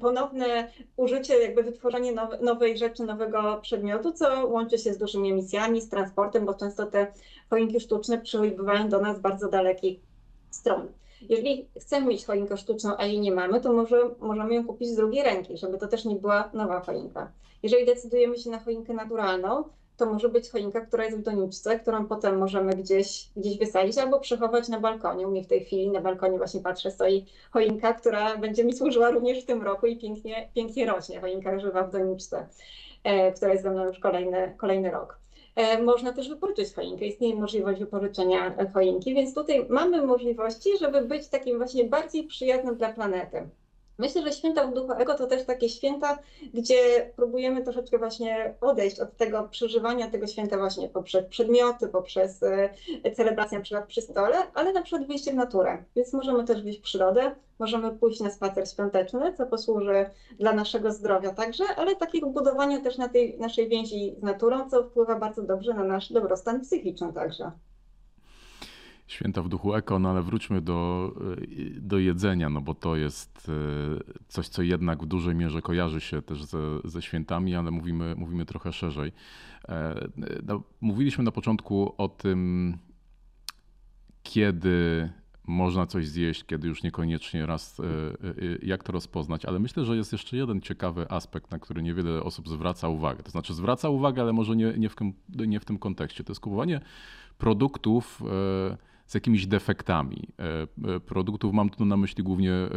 ponowne 0.00 0.70
użycie, 0.96 1.38
jakby 1.38 1.62
wytworzenie 1.62 2.12
nowe, 2.12 2.38
nowej 2.40 2.78
rzeczy, 2.78 3.02
nowego 3.02 3.58
przedmiotu, 3.62 4.12
co 4.12 4.46
łączy 4.46 4.78
się 4.78 4.94
z 4.94 4.98
dużymi 4.98 5.32
emisjami, 5.32 5.80
z 5.80 5.88
transportem, 5.88 6.46
bo 6.46 6.54
często 6.54 6.86
te 6.86 7.12
choinki 7.50 7.80
sztuczne 7.80 8.18
przybywają 8.18 8.88
do 8.88 9.00
nas 9.00 9.16
z 9.16 9.20
bardzo 9.20 9.48
dalekich 9.48 10.00
stron. 10.50 10.88
Jeżeli 11.28 11.68
chcemy 11.80 12.06
mieć 12.06 12.26
choinkę 12.26 12.56
sztuczną, 12.56 12.90
a 12.98 13.06
jej 13.06 13.20
nie 13.20 13.32
mamy, 13.32 13.60
to 13.60 13.72
może 13.72 14.10
możemy 14.18 14.54
ją 14.54 14.66
kupić 14.66 14.88
z 14.88 14.96
drugiej 14.96 15.24
ręki, 15.24 15.56
żeby 15.56 15.78
to 15.78 15.88
też 15.88 16.04
nie 16.04 16.16
była 16.16 16.50
nowa 16.52 16.80
choinka. 16.80 17.32
Jeżeli 17.62 17.86
decydujemy 17.86 18.38
się 18.38 18.50
na 18.50 18.58
choinkę 18.58 18.92
naturalną, 18.92 19.64
to 19.96 20.06
może 20.06 20.28
być 20.28 20.50
choinka, 20.50 20.80
która 20.80 21.04
jest 21.04 21.18
w 21.18 21.22
doniczce, 21.22 21.78
którą 21.78 22.06
potem 22.06 22.38
możemy 22.38 22.74
gdzieś, 22.74 23.28
gdzieś 23.36 23.58
wysadzić 23.58 23.98
albo 23.98 24.20
przechować 24.20 24.68
na 24.68 24.80
balkonie. 24.80 25.28
U 25.28 25.30
mnie 25.30 25.44
w 25.44 25.46
tej 25.46 25.64
chwili 25.64 25.90
na 25.90 26.00
balkonie 26.00 26.38
właśnie 26.38 26.60
patrzę, 26.60 26.90
stoi 26.90 27.26
choinka, 27.50 27.92
która 27.92 28.36
będzie 28.36 28.64
mi 28.64 28.72
służyła 28.72 29.10
również 29.10 29.42
w 29.42 29.46
tym 29.46 29.62
roku 29.62 29.86
i 29.86 29.96
pięknie, 29.96 30.48
pięknie 30.54 30.86
rośnie, 30.86 31.20
choinka 31.20 31.58
żywa 31.58 31.82
w 31.82 31.92
doniczce, 31.92 32.46
e, 33.04 33.32
która 33.32 33.52
jest 33.52 33.62
ze 33.62 33.70
mną 33.70 33.84
już 33.86 33.98
kolejny, 33.98 34.54
kolejny 34.58 34.90
rok. 34.90 35.18
E, 35.56 35.82
można 35.82 36.12
też 36.12 36.28
wypożyczyć 36.28 36.74
choinkę, 36.74 37.04
istnieje 37.04 37.34
możliwość 37.34 37.80
wypożyczenia 37.80 38.54
choinki, 38.74 39.14
więc 39.14 39.34
tutaj 39.34 39.66
mamy 39.68 40.06
możliwości, 40.06 40.78
żeby 40.78 41.02
być 41.02 41.28
takim 41.28 41.56
właśnie 41.56 41.84
bardziej 41.84 42.24
przyjaznym 42.24 42.76
dla 42.76 42.92
planety. 42.92 43.48
Myślę, 43.98 44.22
że 44.22 44.32
święta 44.32 44.66
w 44.66 44.74
duchu 44.74 44.92
ego 44.92 45.14
to 45.14 45.26
też 45.26 45.46
takie 45.46 45.68
święta, 45.68 46.18
gdzie 46.54 47.10
próbujemy 47.16 47.64
troszeczkę 47.64 47.98
właśnie 47.98 48.54
odejść 48.60 49.00
od 49.00 49.16
tego 49.16 49.48
przeżywania 49.48 50.10
tego 50.10 50.26
święta 50.26 50.58
właśnie 50.58 50.88
poprzez 50.88 51.26
przedmioty, 51.26 51.88
poprzez 51.88 52.42
e, 52.42 52.70
celebrację 53.16 53.58
na 53.58 53.64
przykład 53.64 53.86
przy 53.86 54.02
stole, 54.02 54.36
ale 54.54 54.72
na 54.72 54.82
przykład 54.82 55.08
wyjście 55.08 55.32
w 55.32 55.34
naturę. 55.34 55.84
Więc 55.96 56.12
możemy 56.12 56.44
też 56.44 56.62
wyjść 56.62 56.78
w 56.78 56.82
przyrodę, 56.82 57.34
możemy 57.58 57.90
pójść 57.90 58.20
na 58.20 58.30
spacer 58.30 58.68
świąteczny, 58.68 59.34
co 59.36 59.46
posłuży 59.46 60.06
dla 60.38 60.52
naszego 60.52 60.92
zdrowia 60.92 61.34
także, 61.34 61.64
ale 61.76 61.96
takiego 61.96 62.26
budowania 62.26 62.80
też 62.80 62.98
na 62.98 63.08
tej 63.08 63.38
naszej 63.38 63.68
więzi 63.68 64.14
z 64.18 64.22
naturą, 64.22 64.70
co 64.70 64.84
wpływa 64.84 65.18
bardzo 65.18 65.42
dobrze 65.42 65.74
na 65.74 65.84
nasz 65.84 66.12
dobrostan 66.12 66.60
psychiczny 66.60 67.12
także. 67.12 67.50
Święta 69.12 69.42
w 69.42 69.48
duchu 69.48 69.74
eko, 69.74 69.98
no 69.98 70.10
ale 70.10 70.22
wróćmy 70.22 70.60
do, 70.60 71.12
do 71.76 71.98
jedzenia, 71.98 72.50
no 72.50 72.60
bo 72.60 72.74
to 72.74 72.96
jest 72.96 73.48
e, 73.48 74.22
coś, 74.28 74.48
co 74.48 74.62
jednak 74.62 75.02
w 75.02 75.06
dużej 75.06 75.34
mierze 75.34 75.62
kojarzy 75.62 76.00
się 76.00 76.22
też 76.22 76.44
ze, 76.44 76.58
ze 76.84 77.02
świętami, 77.02 77.54
ale 77.54 77.70
mówimy, 77.70 78.14
mówimy 78.16 78.44
trochę 78.44 78.72
szerzej. 78.72 79.12
E, 79.68 80.08
no, 80.46 80.62
mówiliśmy 80.80 81.24
na 81.24 81.32
początku 81.32 81.94
o 81.98 82.08
tym, 82.08 82.78
kiedy 84.22 85.10
można 85.46 85.86
coś 85.86 86.08
zjeść, 86.08 86.44
kiedy 86.44 86.68
już 86.68 86.82
niekoniecznie 86.82 87.46
raz, 87.46 87.80
e, 87.80 87.84
jak 88.62 88.84
to 88.84 88.92
rozpoznać, 88.92 89.44
ale 89.44 89.58
myślę, 89.58 89.84
że 89.84 89.96
jest 89.96 90.12
jeszcze 90.12 90.36
jeden 90.36 90.60
ciekawy 90.60 91.10
aspekt, 91.10 91.50
na 91.50 91.58
który 91.58 91.82
niewiele 91.82 92.22
osób 92.22 92.48
zwraca 92.48 92.88
uwagę. 92.88 93.22
To 93.22 93.30
znaczy 93.30 93.54
zwraca 93.54 93.88
uwagę, 93.88 94.22
ale 94.22 94.32
może 94.32 94.56
nie, 94.56 94.74
nie, 94.78 94.88
w, 94.88 94.96
nie 95.28 95.60
w 95.60 95.64
tym 95.64 95.78
kontekście. 95.78 96.24
To 96.24 96.30
jest 96.30 96.40
kupowanie 96.40 96.80
produktów 97.38 98.22
z 99.12 99.14
jakimiś 99.14 99.46
defektami 99.46 100.28
e, 100.38 100.62
e, 100.94 101.00
produktów. 101.00 101.52
Mam 101.52 101.70
tu 101.70 101.84
na 101.84 101.96
myśli 101.96 102.24
głównie 102.24 102.52
e, 102.52 102.68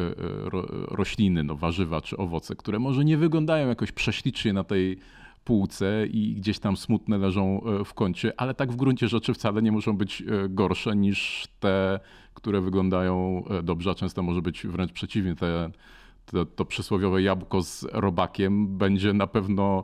rośliny, 0.88 1.44
no, 1.44 1.56
warzywa 1.56 2.02
czy 2.02 2.18
owoce, 2.18 2.56
które 2.56 2.80
może 2.80 3.06
nie 3.06 3.18
wyglądają 3.18 3.68
jakoś 3.68 3.92
prześlicznie 3.92 4.54
na 4.54 4.64
tej 4.64 4.98
półce 5.44 6.08
i 6.08 6.36
gdzieś 6.36 6.60
tam 6.60 6.78
smutne 6.78 7.18
leżą 7.18 7.62
w 7.86 7.94
kącie, 7.94 8.34
ale 8.38 8.54
tak 8.54 8.72
w 8.72 8.76
gruncie 8.76 9.08
rzeczy 9.08 9.34
wcale 9.34 9.62
nie 9.62 9.72
muszą 9.72 9.98
być 9.98 10.24
gorsze 10.50 10.96
niż 10.96 11.48
te, 11.60 12.00
które 12.34 12.62
wyglądają 12.62 13.44
dobrze, 13.64 13.90
a 13.90 13.96
często 13.96 14.24
może 14.24 14.42
być 14.42 14.68
wręcz 14.68 14.92
przeciwnie. 14.92 15.36
Te, 15.36 15.72
to, 16.26 16.46
to 16.46 16.66
przysłowiowe 16.66 17.22
jabłko 17.22 17.62
z 17.62 17.88
robakiem 17.92 18.78
będzie 18.78 19.14
na 19.14 19.28
pewno 19.28 19.84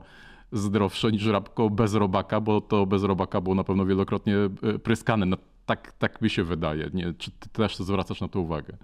zdrowsze 0.51 1.11
niż 1.11 1.25
jabłko 1.25 1.69
bez 1.69 1.93
robaka, 1.93 2.41
bo 2.41 2.61
to 2.61 2.85
bez 2.85 3.03
robaka 3.03 3.41
było 3.41 3.55
na 3.55 3.63
pewno 3.63 3.85
wielokrotnie 3.85 4.35
pryskane 4.83 5.25
tak, 5.75 5.91
tak 5.91 6.21
mi 6.21 6.29
się 6.29 6.43
wydaje. 6.43 6.89
Nie, 6.93 7.13
czy 7.13 7.31
ty 7.31 7.49
też 7.49 7.77
zwracasz 7.77 8.21
na 8.21 8.27
to 8.27 8.39
uwagę? 8.39 8.77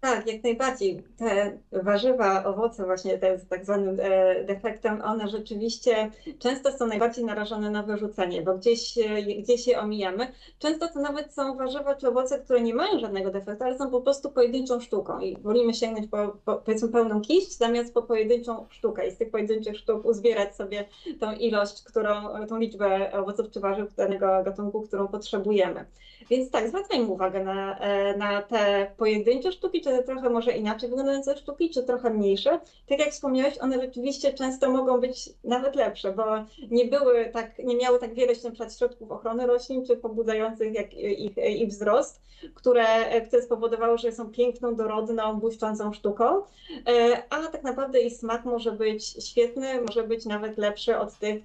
Tak, 0.00 0.26
jak 0.32 0.44
najbardziej. 0.44 1.02
Te 1.16 1.58
warzywa, 1.72 2.44
owoce 2.44 2.84
właśnie 2.84 3.18
te 3.18 3.38
z 3.38 3.48
tak 3.48 3.64
zwanym 3.64 4.00
e, 4.00 4.44
defektem, 4.44 5.02
one 5.02 5.28
rzeczywiście 5.28 6.10
często 6.38 6.72
są 6.72 6.86
najbardziej 6.86 7.24
narażone 7.24 7.70
na 7.70 7.82
wyrzucenie, 7.82 8.42
bo 8.42 8.54
gdzieś, 8.54 8.98
gdzieś 9.38 9.66
je 9.66 9.80
omijamy. 9.80 10.32
Często 10.58 10.88
to 10.88 11.00
nawet 11.00 11.34
są 11.34 11.56
warzywa 11.56 11.94
czy 11.94 12.08
owoce, 12.08 12.38
które 12.38 12.60
nie 12.60 12.74
mają 12.74 12.98
żadnego 12.98 13.30
defektu, 13.30 13.64
ale 13.64 13.78
są 13.78 13.90
po 13.90 14.00
prostu 14.00 14.30
pojedynczą 14.30 14.80
sztuką 14.80 15.20
i 15.20 15.36
wolimy 15.36 15.74
sięgnąć 15.74 16.06
po, 16.10 16.36
po 16.44 16.56
powiedzmy 16.56 16.88
pełną 16.88 17.20
kiść 17.20 17.58
zamiast 17.58 17.94
po 17.94 18.02
pojedynczą 18.02 18.66
sztukę 18.70 19.08
i 19.08 19.10
z 19.10 19.16
tych 19.18 19.30
pojedynczych 19.30 19.76
sztuk 19.76 20.04
uzbierać 20.04 20.56
sobie 20.56 20.84
tą 21.20 21.32
ilość, 21.32 21.82
którą, 21.82 22.46
tą 22.48 22.58
liczbę 22.58 23.12
owoców 23.12 23.50
czy 23.50 23.60
warzyw 23.60 23.94
danego 23.94 24.26
gatunku, 24.44 24.82
którą 24.82 25.08
potrzebujemy. 25.08 25.84
Więc 26.30 26.50
tak, 26.50 26.68
zwracajmy 26.68 27.06
uwagę 27.06 27.44
na, 27.44 27.78
e, 27.78 28.16
na 28.16 28.42
te 28.42 28.92
pojedyncze 28.96 29.52
sztuki, 29.52 29.80
czy 29.86 30.02
trochę 30.02 30.30
może 30.30 30.52
inaczej 30.52 30.88
wyglądające 30.88 31.36
sztuki, 31.36 31.70
czy 31.70 31.82
trochę 31.82 32.10
mniejsze. 32.10 32.60
Tak 32.88 32.98
jak 32.98 33.10
wspomniałeś, 33.10 33.58
one 33.58 33.80
rzeczywiście 33.80 34.32
często 34.32 34.70
mogą 34.70 35.00
być 35.00 35.30
nawet 35.44 35.76
lepsze, 35.76 36.12
bo 36.12 36.24
nie 36.70 36.84
były 36.84 37.30
tak, 37.32 37.58
nie 37.58 37.76
miały 37.76 37.98
tak 37.98 38.14
wiele 38.14 38.32
na 38.32 38.50
przykład 38.50 38.76
środków 38.78 39.10
ochrony 39.10 39.46
roślin, 39.46 39.86
czy 39.86 39.96
pobudzających 39.96 40.74
jak 40.74 40.94
ich, 40.94 41.36
ich 41.36 41.68
wzrost, 41.68 42.20
które, 42.54 43.20
które 43.20 43.42
spowodowało, 43.42 43.98
że 43.98 44.12
są 44.12 44.30
piękną, 44.30 44.74
dorodną, 44.76 45.40
błyszczącą 45.40 45.92
sztuką, 45.92 46.42
e, 46.88 47.22
a 47.30 47.46
tak 47.46 47.62
naprawdę 47.62 48.00
ich 48.00 48.16
smak 48.16 48.44
może 48.44 48.72
być 48.72 49.26
świetny, 49.28 49.80
może 49.80 50.02
być 50.02 50.24
nawet 50.24 50.58
lepszy 50.58 50.98
od 50.98 51.18
tych 51.18 51.42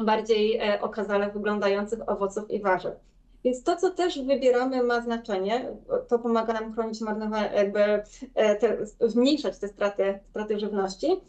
bardziej 0.00 0.56
e, 0.56 0.80
okazale 0.82 1.30
wyglądających 1.30 2.08
owoców 2.08 2.50
i 2.50 2.60
warzyw. 2.60 3.13
Więc 3.44 3.62
to, 3.62 3.76
co 3.76 3.90
też 3.90 4.22
wybieramy, 4.22 4.82
ma 4.82 5.00
znaczenie. 5.00 5.76
To 6.08 6.18
pomaga 6.18 6.52
nam 6.52 6.74
chronić 6.74 7.00
marnowanie, 7.00 7.50
jakby 7.54 7.80
e, 8.34 8.56
te, 8.56 8.76
zmniejszać 9.00 9.58
te 9.58 9.68
straty, 9.68 10.18
straty 10.30 10.58
żywności. 10.58 11.20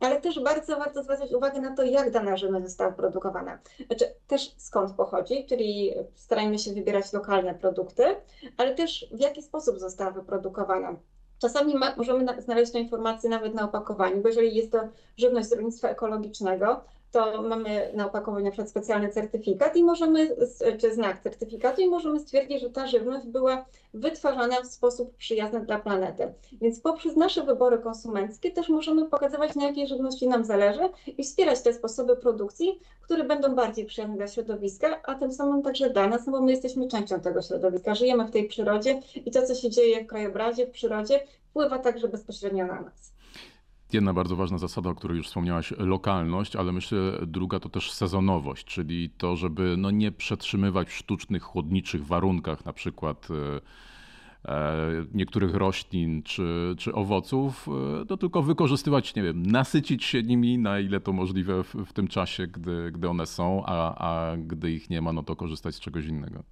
Ale 0.00 0.20
też 0.20 0.40
bardzo 0.40 0.76
warto 0.76 1.02
zwracać 1.02 1.32
uwagę 1.32 1.60
na 1.60 1.76
to, 1.76 1.82
jak 1.82 2.10
dana 2.10 2.36
żywność 2.36 2.66
została 2.66 2.92
produkowana. 2.92 3.58
Znaczy, 3.86 4.04
też 4.26 4.54
skąd 4.56 4.92
pochodzi, 4.92 5.46
czyli 5.46 5.94
starajmy 6.14 6.58
się 6.58 6.72
wybierać 6.72 7.12
lokalne 7.12 7.54
produkty, 7.54 8.02
ale 8.56 8.74
też 8.74 9.06
w 9.12 9.20
jaki 9.20 9.42
sposób 9.42 9.78
została 9.78 10.10
wyprodukowana. 10.10 10.96
Czasami 11.38 11.74
ma, 11.74 11.96
możemy 11.96 12.42
znaleźć 12.42 12.72
tę 12.72 12.78
informację 12.78 13.30
nawet 13.30 13.54
na 13.54 13.64
opakowaniu, 13.64 14.22
bo 14.22 14.28
jeżeli 14.28 14.56
jest 14.56 14.72
to 14.72 14.78
żywność 15.16 15.48
z 15.48 15.52
rolnictwa 15.52 15.88
ekologicznego, 15.88 16.84
to 17.16 17.42
mamy 17.42 17.92
na 17.94 18.06
opakowaniu 18.06 18.44
na 18.44 18.50
przykład 18.50 18.70
specjalny 18.70 19.08
certyfikat 19.08 19.76
i 19.76 19.84
możemy, 19.84 20.36
czy 20.78 20.94
znak 20.94 21.22
certyfikatu 21.22 21.80
i 21.80 21.88
możemy 21.88 22.20
stwierdzić, 22.20 22.60
że 22.60 22.70
ta 22.70 22.86
żywność 22.86 23.26
była 23.26 23.64
wytwarzana 23.94 24.62
w 24.62 24.66
sposób 24.66 25.14
przyjazny 25.14 25.60
dla 25.60 25.78
planety. 25.78 26.32
Więc 26.60 26.80
poprzez 26.80 27.16
nasze 27.16 27.42
wybory 27.42 27.78
konsumenckie 27.78 28.50
też 28.50 28.68
możemy 28.68 29.04
pokazywać, 29.04 29.54
na 29.54 29.64
jakiej 29.64 29.88
żywności 29.88 30.28
nam 30.28 30.44
zależy 30.44 30.88
i 31.18 31.24
wspierać 31.24 31.62
te 31.62 31.72
sposoby 31.72 32.16
produkcji, 32.16 32.80
które 33.02 33.24
będą 33.24 33.54
bardziej 33.54 33.86
przyjazne 33.86 34.16
dla 34.16 34.28
środowiska, 34.28 35.02
a 35.02 35.14
tym 35.14 35.32
samym 35.32 35.62
także 35.62 35.90
dla 35.90 36.08
nas, 36.08 36.26
no 36.26 36.32
bo 36.32 36.40
my 36.40 36.50
jesteśmy 36.50 36.88
częścią 36.88 37.20
tego 37.20 37.42
środowiska, 37.42 37.94
żyjemy 37.94 38.24
w 38.24 38.30
tej 38.30 38.48
przyrodzie 38.48 39.00
i 39.26 39.30
to, 39.30 39.46
co 39.46 39.54
się 39.54 39.70
dzieje 39.70 40.04
w 40.04 40.06
krajobrazie, 40.06 40.66
w 40.66 40.70
przyrodzie, 40.70 41.20
wpływa 41.50 41.78
także 41.78 42.08
bezpośrednio 42.08 42.66
na 42.66 42.80
nas. 42.80 43.15
Jedna 43.92 44.14
bardzo 44.14 44.36
ważna 44.36 44.58
zasada, 44.58 44.90
o 44.90 44.94
której 44.94 45.16
już 45.16 45.26
wspomniałaś, 45.26 45.72
lokalność, 45.78 46.56
ale 46.56 46.72
myślę 46.72 46.98
druga 47.26 47.60
to 47.60 47.68
też 47.68 47.92
sezonowość, 47.92 48.64
czyli 48.64 49.10
to, 49.10 49.36
żeby 49.36 49.74
no 49.78 49.90
nie 49.90 50.12
przetrzymywać 50.12 50.88
w 50.88 50.96
sztucznych, 50.96 51.42
chłodniczych 51.42 52.06
warunkach, 52.06 52.64
na 52.64 52.72
przykład 52.72 53.28
niektórych 55.14 55.54
roślin 55.54 56.22
czy, 56.22 56.74
czy 56.78 56.94
owoców, 56.94 57.68
to 58.08 58.16
tylko 58.16 58.42
wykorzystywać, 58.42 59.14
nie 59.14 59.22
wiem, 59.22 59.46
nasycić 59.46 60.04
się 60.04 60.22
nimi 60.22 60.58
na 60.58 60.80
ile 60.80 61.00
to 61.00 61.12
możliwe 61.12 61.64
w, 61.64 61.74
w 61.74 61.92
tym 61.92 62.08
czasie, 62.08 62.46
gdy, 62.46 62.92
gdy 62.92 63.08
one 63.08 63.26
są, 63.26 63.62
a, 63.66 63.94
a 64.08 64.36
gdy 64.36 64.72
ich 64.72 64.90
nie 64.90 65.02
ma, 65.02 65.12
no 65.12 65.22
to 65.22 65.36
korzystać 65.36 65.74
z 65.74 65.80
czegoś 65.80 66.04
innego. 66.06 66.42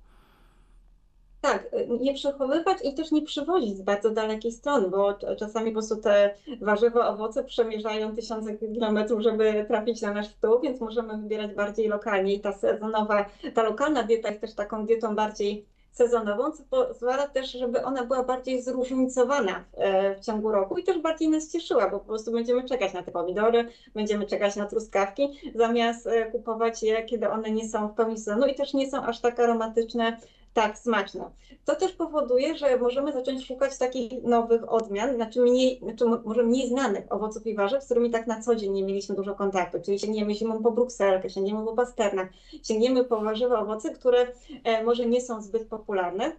Tak, 1.45 1.69
nie 2.01 2.15
przechowywać 2.15 2.79
i 2.85 2.95
też 2.95 3.13
nie 3.13 3.23
przywozić 3.23 3.77
z 3.77 3.83
bardzo 3.83 4.11
dalekiej 4.11 4.53
strony, 4.53 4.89
bo 4.89 5.15
czasami 5.39 5.71
po 5.71 5.73
prostu 5.73 5.97
te 5.97 6.35
warzywa, 6.61 7.09
owoce 7.09 7.45
przemierzają 7.45 8.17
tysiące 8.17 8.55
kilometrów, 8.55 9.21
żeby 9.21 9.65
trafić 9.69 10.03
na 10.03 10.15
nasz 10.15 10.29
stół, 10.29 10.61
więc 10.61 10.81
możemy 10.81 11.19
wybierać 11.19 11.55
bardziej 11.55 11.89
lokalnie 11.89 12.35
i 12.35 12.41
ta 12.41 12.53
sezonowa, 12.53 13.27
ta 13.55 13.63
lokalna 13.63 14.03
dieta 14.03 14.29
jest 14.29 14.41
też 14.41 14.55
taką 14.55 14.87
dietą 14.87 15.15
bardziej 15.15 15.67
sezonową, 15.93 16.51
co 16.53 16.63
pozwala 16.71 17.29
też, 17.29 17.53
żeby 17.53 17.85
ona 17.85 18.05
była 18.05 18.23
bardziej 18.23 18.63
zróżnicowana 18.63 19.65
e, 19.77 20.15
w 20.15 20.21
ciągu 20.21 20.53
roku 20.53 20.79
i 20.79 20.85
też 20.85 20.99
bardziej 20.99 21.29
nas 21.29 21.53
cieszyła, 21.53 21.91
bo 21.91 21.99
po 21.99 22.07
prostu 22.07 22.33
będziemy 22.33 22.69
czekać 22.69 22.93
na 22.93 23.03
te 23.03 23.11
pomidory, 23.11 23.69
będziemy 23.95 24.27
czekać 24.27 24.57
na 24.57 24.67
truskawki, 24.67 25.41
zamiast 25.55 26.07
e, 26.07 26.31
kupować 26.31 26.83
je, 26.83 27.03
kiedy 27.03 27.31
one 27.31 27.51
nie 27.51 27.69
są 27.69 27.89
w 27.89 27.95
pełni 27.95 28.19
sezonu 28.19 28.47
i 28.47 28.55
też 28.55 28.75
nie 28.75 28.91
są 28.91 29.03
aż 29.03 29.21
tak 29.21 29.41
aromatyczne 29.41 30.17
tak, 30.55 30.79
smaczno. 30.79 31.31
To 31.65 31.75
też 31.75 31.93
powoduje, 31.93 32.57
że 32.57 32.77
możemy 32.77 33.13
zacząć 33.13 33.47
szukać 33.47 33.79
takich 33.79 34.23
nowych 34.23 34.73
odmian, 34.73 35.15
znaczy 35.15 35.41
mniej, 35.41 35.79
znaczy 35.79 36.05
może 36.25 36.43
mniej 36.43 36.69
znanych 36.69 37.13
owoców 37.13 37.47
i 37.47 37.55
warzyw, 37.55 37.83
z 37.83 37.85
którymi 37.85 38.11
tak 38.11 38.27
na 38.27 38.43
co 38.43 38.57
dzień 38.57 38.73
nie 38.73 38.85
mieliśmy 38.85 39.15
dużo 39.15 39.35
kontaktu. 39.35 39.79
Czyli 39.85 39.99
sięgniemy 39.99 40.35
zimą 40.35 40.63
po 40.63 40.73
brukselkę, 40.73 41.31
sięgniemy 41.31 41.65
po 41.65 41.73
pasternach, 41.73 42.29
sięgniemy 42.63 43.05
po 43.05 43.21
warzywa, 43.21 43.61
owoce, 43.61 43.91
które 43.91 44.27
e, 44.65 44.85
może 44.85 45.07
nie 45.07 45.21
są 45.21 45.43
zbyt 45.43 45.69
popularne. 45.69 46.33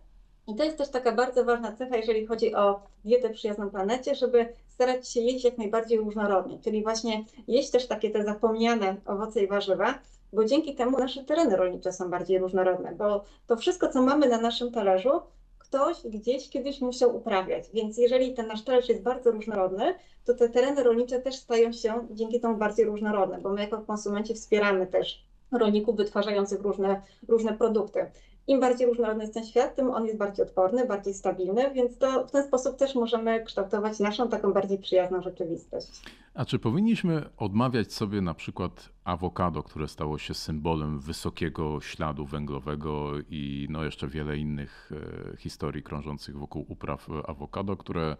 I 0.47 0.55
to 0.55 0.63
jest 0.63 0.77
też 0.77 0.89
taka 0.89 1.11
bardzo 1.11 1.45
ważna 1.45 1.71
cecha, 1.71 1.97
jeżeli 1.97 2.25
chodzi 2.25 2.55
o 2.55 2.79
dietę 3.05 3.29
przyjazną 3.29 3.69
planecie, 3.69 4.15
żeby 4.15 4.53
starać 4.67 5.09
się 5.09 5.21
jeść 5.21 5.45
jak 5.45 5.57
najbardziej 5.57 5.97
różnorodnie, 5.97 6.59
czyli 6.59 6.83
właśnie 6.83 7.25
jeść 7.47 7.71
też 7.71 7.87
takie 7.87 8.09
te 8.09 8.23
zapomniane 8.23 8.95
owoce 9.05 9.43
i 9.43 9.47
warzywa, 9.47 9.99
bo 10.33 10.45
dzięki 10.45 10.75
temu 10.75 10.97
nasze 10.97 11.23
tereny 11.23 11.55
rolnicze 11.55 11.93
są 11.93 12.09
bardziej 12.09 12.39
różnorodne, 12.39 12.95
bo 12.95 13.23
to 13.47 13.57
wszystko, 13.57 13.89
co 13.89 14.01
mamy 14.01 14.29
na 14.29 14.41
naszym 14.41 14.71
talerzu, 14.71 15.21
ktoś 15.59 16.07
gdzieś 16.07 16.49
kiedyś 16.49 16.81
musiał 16.81 17.15
uprawiać. 17.15 17.63
Więc 17.73 17.97
jeżeli 17.97 18.33
ten 18.33 18.47
nasz 18.47 18.63
talerz 18.63 18.89
jest 18.89 19.03
bardzo 19.03 19.31
różnorodny, 19.31 19.95
to 20.25 20.33
te 20.33 20.49
tereny 20.49 20.83
rolnicze 20.83 21.19
też 21.19 21.35
stają 21.35 21.73
się 21.73 22.07
dzięki 22.11 22.39
temu 22.39 22.57
bardziej 22.57 22.85
różnorodne, 22.85 23.41
bo 23.41 23.49
my 23.49 23.61
jako 23.61 23.77
konsumenci 23.81 24.33
wspieramy 24.33 24.87
też 24.87 25.25
rolników 25.51 25.95
wytwarzających 25.95 26.61
różne, 26.61 27.01
różne 27.27 27.53
produkty. 27.53 28.05
Im 28.47 28.59
bardziej 28.59 28.87
różnorodny 28.87 29.23
jest 29.23 29.33
ten 29.33 29.45
świat, 29.45 29.75
tym 29.75 29.89
on 29.89 30.05
jest 30.05 30.17
bardziej 30.17 30.45
odporny, 30.45 30.87
bardziej 30.87 31.13
stabilny, 31.13 31.71
więc 31.73 31.97
to 31.97 32.27
w 32.27 32.31
ten 32.31 32.43
sposób 32.43 32.77
też 32.77 32.95
możemy 32.95 33.43
kształtować 33.43 33.99
naszą 33.99 34.29
taką 34.29 34.53
bardziej 34.53 34.77
przyjazną 34.77 35.21
rzeczywistość. 35.21 35.87
A 36.33 36.45
czy 36.45 36.59
powinniśmy 36.59 37.29
odmawiać 37.37 37.93
sobie 37.93 38.21
na 38.21 38.33
przykład 38.33 38.89
awokado, 39.03 39.63
które 39.63 39.87
stało 39.87 40.17
się 40.17 40.33
symbolem 40.33 40.99
wysokiego 40.99 41.81
śladu 41.81 42.25
węglowego 42.25 43.11
i 43.29 43.67
no 43.69 43.83
jeszcze 43.83 44.07
wiele 44.07 44.37
innych 44.37 44.91
e, 45.33 45.37
historii 45.37 45.83
krążących 45.83 46.37
wokół 46.37 46.65
upraw 46.69 47.07
awokado, 47.27 47.77
które 47.77 48.03
e, 48.03 48.17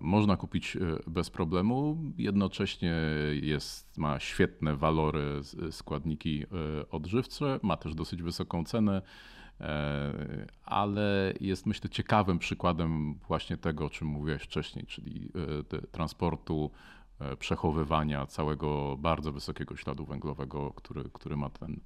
można 0.00 0.36
kupić 0.36 0.76
e, 0.76 0.80
bez 1.06 1.30
problemu. 1.30 1.96
Jednocześnie 2.18 2.94
jest, 3.42 3.98
ma 3.98 4.20
świetne 4.20 4.76
walory, 4.76 5.40
składniki 5.70 6.44
odżywcze, 6.90 7.60
ma 7.62 7.76
też 7.76 7.94
dosyć 7.94 8.22
wysoką 8.22 8.64
cenę. 8.64 9.02
E, 9.60 10.46
ale 10.64 11.34
jest 11.40 11.66
myślę 11.66 11.90
ciekawym 11.90 12.38
przykładem 12.38 13.14
właśnie 13.28 13.56
tego, 13.56 13.86
o 13.86 13.90
czym 13.90 14.08
mówiłeś 14.08 14.42
wcześniej, 14.42 14.86
czyli 14.86 15.30
e, 15.72 15.86
transportu, 15.86 16.70
e, 17.20 17.36
przechowywania 17.36 18.26
całego 18.26 18.96
bardzo 18.96 19.32
wysokiego 19.32 19.76
śladu 19.76 20.06
węglowego, 20.06 20.72
który, 20.72 21.04
który 21.12 21.36
ma 21.36 21.50
ten 21.50 21.80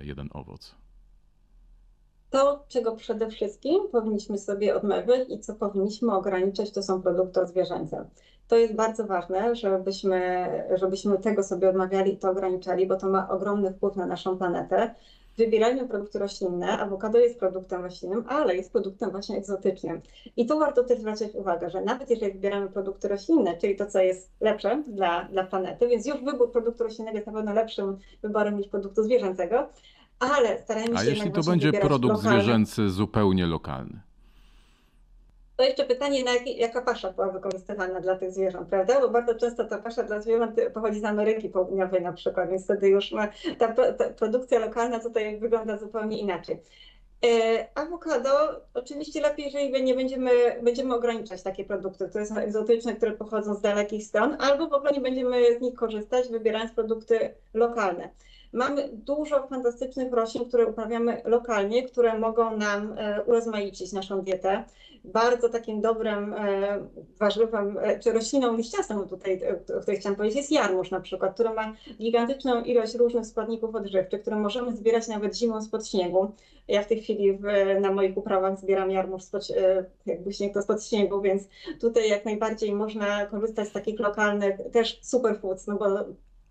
jeden 0.00 0.28
owoc. 0.32 0.81
To, 2.32 2.64
czego 2.68 2.96
przede 2.96 3.30
wszystkim 3.30 3.88
powinniśmy 3.88 4.38
sobie 4.38 4.76
odmawiać 4.76 5.28
i 5.28 5.40
co 5.40 5.54
powinniśmy 5.54 6.16
ograniczać, 6.16 6.70
to 6.70 6.82
są 6.82 7.02
produkty 7.02 7.46
zwierzęce. 7.46 8.04
To 8.48 8.56
jest 8.56 8.74
bardzo 8.74 9.06
ważne, 9.06 9.56
żebyśmy, 9.56 10.48
żebyśmy 10.74 11.18
tego 11.18 11.42
sobie 11.42 11.68
odmawiali 11.68 12.12
i 12.12 12.16
to 12.16 12.30
ograniczali, 12.30 12.86
bo 12.86 12.96
to 12.96 13.08
ma 13.08 13.28
ogromny 13.28 13.72
wpływ 13.72 13.96
na 13.96 14.06
naszą 14.06 14.38
planetę 14.38 14.94
wybieraniu 15.36 15.88
produkty 15.88 16.18
roślinne. 16.18 16.78
Awokado 16.78 17.18
jest 17.18 17.38
produktem 17.38 17.82
roślinnym, 17.82 18.24
ale 18.28 18.56
jest 18.56 18.72
produktem 18.72 19.10
właśnie 19.10 19.36
egzotycznym. 19.36 20.00
I 20.36 20.46
tu 20.46 20.58
warto 20.58 20.84
też 20.84 20.98
zwracać 20.98 21.34
uwagę, 21.34 21.70
że 21.70 21.82
nawet 21.82 22.10
jeżeli 22.10 22.32
wybieramy 22.32 22.68
produkty 22.68 23.08
roślinne, 23.08 23.56
czyli 23.56 23.76
to, 23.76 23.86
co 23.86 24.00
jest 24.00 24.30
lepsze 24.40 24.82
dla, 24.86 25.24
dla 25.24 25.44
planety, 25.44 25.88
więc 25.88 26.06
już 26.06 26.24
wybór 26.24 26.52
produktu 26.52 26.84
roślinnego 26.84 27.16
jest 27.16 27.26
na 27.26 27.32
pewno 27.32 27.52
lepszym 27.52 27.98
wyborem 28.22 28.56
niż 28.56 28.68
produktu 28.68 29.02
zwierzęcego, 29.02 29.68
ale 30.22 30.62
starajmy 30.62 30.94
się 30.94 30.98
A 30.98 31.04
jeśli 31.04 31.32
to 31.32 31.40
będzie 31.42 31.72
produkt 31.72 32.14
lokalny. 32.14 32.42
zwierzęcy 32.42 32.90
zupełnie 32.90 33.46
lokalny? 33.46 34.00
To 35.56 35.64
jeszcze 35.64 35.84
pytanie, 35.84 36.24
na 36.24 36.32
jak, 36.32 36.46
jaka 36.46 36.82
pasza 36.82 37.12
była 37.12 37.28
wykorzystywana 37.28 38.00
dla 38.00 38.16
tych 38.16 38.32
zwierząt, 38.32 38.68
prawda? 38.68 39.00
Bo 39.00 39.08
bardzo 39.08 39.34
często 39.34 39.64
ta 39.64 39.78
pasza 39.78 40.02
dla 40.02 40.20
zwierząt 40.20 40.56
pochodzi 40.74 41.00
z 41.00 41.04
Ameryki 41.04 41.48
Południowej 41.48 42.02
na 42.02 42.12
przykład, 42.12 42.50
więc 42.50 42.64
wtedy 42.64 42.88
już 42.88 43.12
ma, 43.12 43.28
ta, 43.58 43.92
ta 43.92 44.10
produkcja 44.10 44.58
lokalna 44.58 45.00
tutaj 45.00 45.38
wygląda 45.38 45.78
zupełnie 45.78 46.18
inaczej. 46.18 46.62
E, 47.24 47.66
awokado 47.74 48.30
oczywiście 48.74 49.20
lepiej, 49.20 49.44
jeżeli 49.44 49.82
nie 49.82 49.94
będziemy, 49.94 50.30
będziemy 50.62 50.94
ograniczać 50.94 51.42
takie 51.42 51.64
produkty, 51.64 52.08
które 52.08 52.26
są 52.26 52.36
egzotyczne, 52.36 52.94
które 52.94 53.12
pochodzą 53.12 53.54
z 53.54 53.60
dalekich 53.60 54.04
stron, 54.04 54.36
albo 54.40 54.68
w 54.68 54.72
ogóle 54.72 54.92
nie 54.92 55.00
będziemy 55.00 55.58
z 55.58 55.60
nich 55.60 55.74
korzystać, 55.74 56.28
wybierając 56.28 56.72
produkty 56.72 57.34
lokalne. 57.54 58.08
Mamy 58.52 58.88
dużo 58.92 59.46
fantastycznych 59.46 60.12
roślin, 60.12 60.48
które 60.48 60.66
uprawiamy 60.66 61.22
lokalnie, 61.24 61.82
które 61.82 62.18
mogą 62.18 62.56
nam 62.56 62.94
e, 62.98 63.22
urozmaicić 63.24 63.92
naszą 63.92 64.22
dietę 64.22 64.64
bardzo 65.04 65.48
takim 65.48 65.80
dobrym 65.80 66.34
e, 66.34 66.88
warzywem, 67.20 67.78
e, 67.78 67.98
czy 67.98 68.12
rośliną 68.12 68.56
liściastą 68.56 69.08
tutaj, 69.08 69.40
o 69.78 69.80
której 69.80 70.00
chciałam 70.00 70.16
powiedzieć, 70.16 70.36
jest 70.36 70.52
jarmuż 70.52 70.90
na 70.90 71.00
przykład, 71.00 71.34
który 71.34 71.50
ma 71.50 71.74
gigantyczną 71.98 72.62
ilość 72.62 72.94
różnych 72.94 73.26
składników 73.26 73.74
odżywczych, 73.74 74.20
które 74.20 74.36
możemy 74.36 74.76
zbierać 74.76 75.08
nawet 75.08 75.36
zimą 75.36 75.62
spod 75.62 75.88
śniegu. 75.88 76.32
Ja 76.68 76.82
w 76.82 76.86
tej 76.86 77.02
chwili 77.02 77.32
w, 77.32 77.42
na 77.80 77.92
moich 77.92 78.16
uprawach 78.16 78.58
zbieram 78.58 78.90
jarmuż 78.90 79.22
spod, 79.22 79.48
jakby 80.06 80.32
śnieg 80.32 80.54
to 80.54 80.62
spod 80.62 80.84
śniegu, 80.84 81.20
więc 81.20 81.42
tutaj 81.80 82.08
jak 82.08 82.24
najbardziej 82.24 82.74
można 82.74 83.26
korzystać 83.26 83.68
z 83.68 83.72
takich 83.72 84.00
lokalnych 84.00 84.56
też 84.72 84.98
superfoods, 85.02 85.66
no 85.66 85.76
bo 85.76 85.86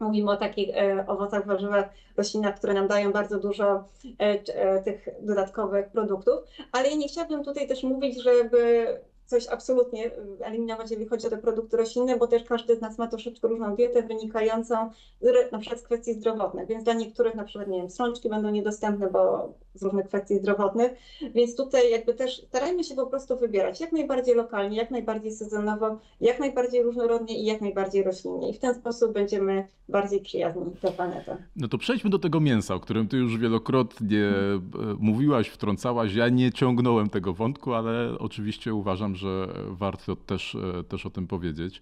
Mówimy 0.02 0.32
o 0.32 0.38
takich 0.38 0.70
e, 0.78 1.08
owocach, 1.08 1.46
warzywach, 1.46 1.90
roślinach, 2.18 2.56
które 2.56 2.74
nam 2.74 2.88
dają 2.88 3.12
bardzo 3.12 3.40
dużo 3.40 3.66
e, 3.66 3.84
e, 4.20 4.82
tych 4.82 5.08
dodatkowych 5.22 5.90
produktów, 5.90 6.40
ale 6.72 6.90
ja 6.90 6.96
nie 6.96 7.08
chciałabym 7.08 7.44
tutaj 7.44 7.68
też 7.68 7.84
mówić, 7.84 8.24
żeby 8.24 8.88
coś 9.32 9.48
absolutnie 9.48 10.08
y, 10.08 10.12
eliminować, 10.42 10.92
jeżeli 10.92 11.10
chodzi 11.10 11.28
o 11.28 11.30
te 11.30 11.38
produkty 11.38 11.78
roślinne, 11.78 12.18
bo 12.18 12.28
też 12.28 12.44
każdy 12.44 12.76
z 12.76 12.82
nas 12.82 12.98
ma 12.98 13.08
troszeczkę 13.08 13.48
różną 13.48 13.76
dietę 13.76 14.04
wynikającą 14.04 14.90
z, 15.22 15.52
na 15.52 15.60
przykład 15.60 15.82
z 15.82 15.84
kwestii 15.84 16.14
zdrowotnych, 16.14 16.68
więc 16.68 16.84
dla 16.84 16.94
niektórych 16.94 17.36
na 17.36 17.44
przykład, 17.44 17.68
nie 17.68 17.78
wiem, 17.78 17.90
strączki 17.90 18.30
będą 18.30 18.50
niedostępne, 18.50 19.10
bo 19.12 19.54
z 19.74 19.84
różnych 19.84 20.08
kwestii 20.08 20.36
zdrowotnych, 20.36 20.92
więc 21.36 21.56
tutaj 21.56 21.92
jakby 21.92 22.14
też 22.14 22.44
starajmy 22.48 22.84
się 22.84 22.96
po 22.96 23.08
prostu 23.08 23.38
wybierać 23.38 23.82
jak 23.82 23.92
najbardziej 23.92 24.36
lokalnie, 24.36 24.78
jak 24.78 24.92
najbardziej 24.92 25.32
sezonowo, 25.32 25.98
jak 26.22 26.40
najbardziej 26.40 26.84
różnorodnie 26.84 27.40
i 27.40 27.46
jak 27.46 27.62
najbardziej 27.62 28.04
roślinnie 28.04 28.50
i 28.50 28.54
w 28.54 28.60
ten 28.60 28.76
sposób 28.76 29.14
będziemy 29.14 29.68
bardziej 29.90 30.22
przyjazni 30.22 30.66
dla 30.82 30.92
planety. 30.92 31.32
No 31.56 31.68
to 31.68 31.78
przejdźmy 31.78 32.10
do 32.10 32.20
tego 32.20 32.40
mięsa, 32.40 32.76
o 32.76 32.80
którym 32.80 33.08
ty 33.08 33.18
już 33.18 33.38
wielokrotnie 33.38 34.32
hmm. 34.34 34.98
mówiłaś, 35.00 35.48
wtrącałaś. 35.48 36.14
Ja 36.14 36.30
nie 36.30 36.52
ciągnąłem 36.52 37.10
tego 37.10 37.34
wątku, 37.34 37.74
ale 37.74 38.20
oczywiście 38.20 38.74
uważam, 38.74 39.16
że 39.16 39.21
warto 39.70 40.16
też, 40.16 40.58
też 40.90 41.06
o 41.06 41.10
tym 41.10 41.28
powiedzieć. 41.28 41.82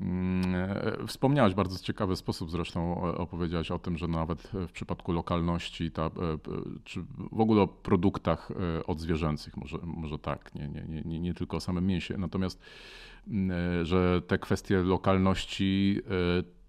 Mm, 0.00 0.54
e, 0.54 1.06
wspomniałaś 1.06 1.54
bardzo 1.54 1.78
ciekawy 1.78 2.16
sposób 2.16 2.50
zresztą 2.50 3.02
opowiedziałaś 3.02 3.70
o 3.70 3.78
tym, 3.78 3.98
że 3.98 4.08
nawet 4.08 4.50
w 4.68 4.72
przypadku 4.72 5.12
lokalności, 5.12 5.90
ta, 5.90 6.06
e, 6.06 6.10
czy 6.84 7.04
w 7.32 7.40
ogóle 7.40 7.62
o 7.62 7.66
produktach 7.66 8.50
e, 8.50 8.86
odzwierzęcych, 8.86 9.56
może, 9.56 9.78
może 9.84 10.18
tak, 10.18 10.54
nie, 10.54 10.68
nie, 10.68 11.02
nie, 11.04 11.20
nie 11.20 11.34
tylko 11.34 11.56
o 11.56 11.60
samym 11.60 11.86
mięsie, 11.86 12.18
natomiast 12.18 12.60
mm, 13.28 13.84
że 13.84 14.22
te 14.26 14.38
kwestie 14.38 14.82
lokalności 14.82 16.00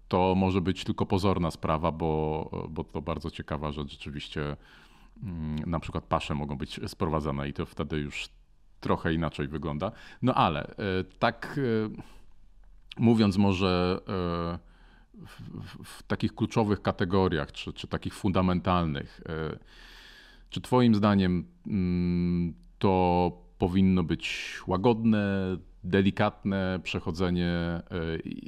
to 0.08 0.34
może 0.34 0.60
być 0.60 0.84
tylko 0.84 1.06
pozorna 1.06 1.50
sprawa, 1.50 1.92
bo, 1.92 2.68
bo 2.70 2.84
to 2.84 3.02
bardzo 3.02 3.30
ciekawa 3.30 3.72
rzecz 3.72 3.90
rzeczywiście. 3.90 4.56
Mm, 5.22 5.70
na 5.70 5.80
przykład 5.80 6.04
pasze 6.04 6.34
mogą 6.34 6.56
być 6.56 6.80
sprowadzane 6.86 7.48
i 7.48 7.52
to 7.52 7.66
wtedy 7.66 7.98
już 7.98 8.28
trochę 8.80 9.14
inaczej 9.14 9.48
wygląda. 9.48 9.92
No 10.22 10.34
ale 10.34 10.66
e, 10.66 10.74
tak 11.18 11.58
e, 11.58 12.02
mówiąc 12.98 13.36
może 13.36 14.00
e, 14.00 14.58
w, 15.26 15.84
w, 15.84 16.02
takich 16.02 16.34
kluczowych 16.34 16.82
kategoriach, 16.82 17.52
czy, 17.52 17.72
czy 17.72 17.88
takich 17.88 18.14
fundamentalnych, 18.14 19.20
czy 20.50 20.60
Twoim 20.60 20.94
zdaniem 20.94 21.46
mm, 21.66 22.54
to 22.78 23.32
powinno 23.58 24.02
być 24.02 24.58
łagodne, 24.66 25.56
delikatne 25.88 26.80
przechodzenie. 26.82 27.48
E, 27.50 27.82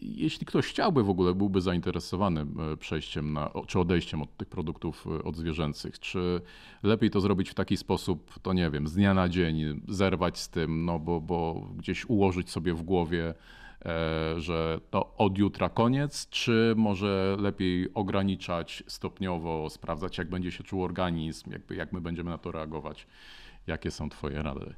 jeśli 0.03 0.47
ktoś 0.47 0.67
chciałby 0.67 1.03
w 1.03 1.11
ogóle, 1.11 1.35
byłby 1.35 1.61
zainteresowany 1.61 2.41
e, 2.73 2.77
przejściem 2.77 3.33
na, 3.33 3.51
czy 3.67 3.81
odejściem 3.81 4.23
od 4.23 4.37
tych 4.37 4.49
produktów 4.49 5.07
e, 5.07 5.25
odzwierzęcych, 5.25 5.99
czy 5.99 6.41
lepiej 6.83 7.11
to 7.11 7.21
zrobić 7.21 7.51
w 7.51 7.55
taki 7.55 7.77
sposób, 7.77 8.39
to 8.43 8.53
nie 8.53 8.71
wiem, 8.71 8.89
z 8.89 8.95
dnia 8.95 9.15
na 9.15 9.29
dzień, 9.29 9.81
zerwać 9.89 10.39
z 10.39 10.49
tym, 10.49 10.85
no 10.85 10.99
bo, 10.99 11.21
bo 11.21 11.69
gdzieś 11.77 12.05
ułożyć 12.05 12.51
sobie 12.51 12.75
w 12.75 12.83
głowie, 12.83 13.35
że 14.37 14.81
to 14.91 15.15
od 15.17 15.39
jutra 15.39 15.69
koniec, 15.69 16.29
czy 16.29 16.75
może 16.77 17.37
lepiej 17.41 17.95
ograniczać 17.95 18.83
stopniowo, 18.87 19.71
sprawdzać, 19.71 20.19
jak 20.19 20.31
będzie 20.31 20.51
się 20.51 20.65
czuł 20.65 20.85
organizm, 20.85 21.51
jakby, 21.53 21.75
jak 21.75 21.93
my 21.93 22.01
będziemy 22.01 22.31
na 22.31 22.39
to 22.39 22.53
reagować. 22.53 23.07
Jakie 23.67 23.91
są 23.91 24.09
Twoje 24.09 24.43
rady? 24.43 24.75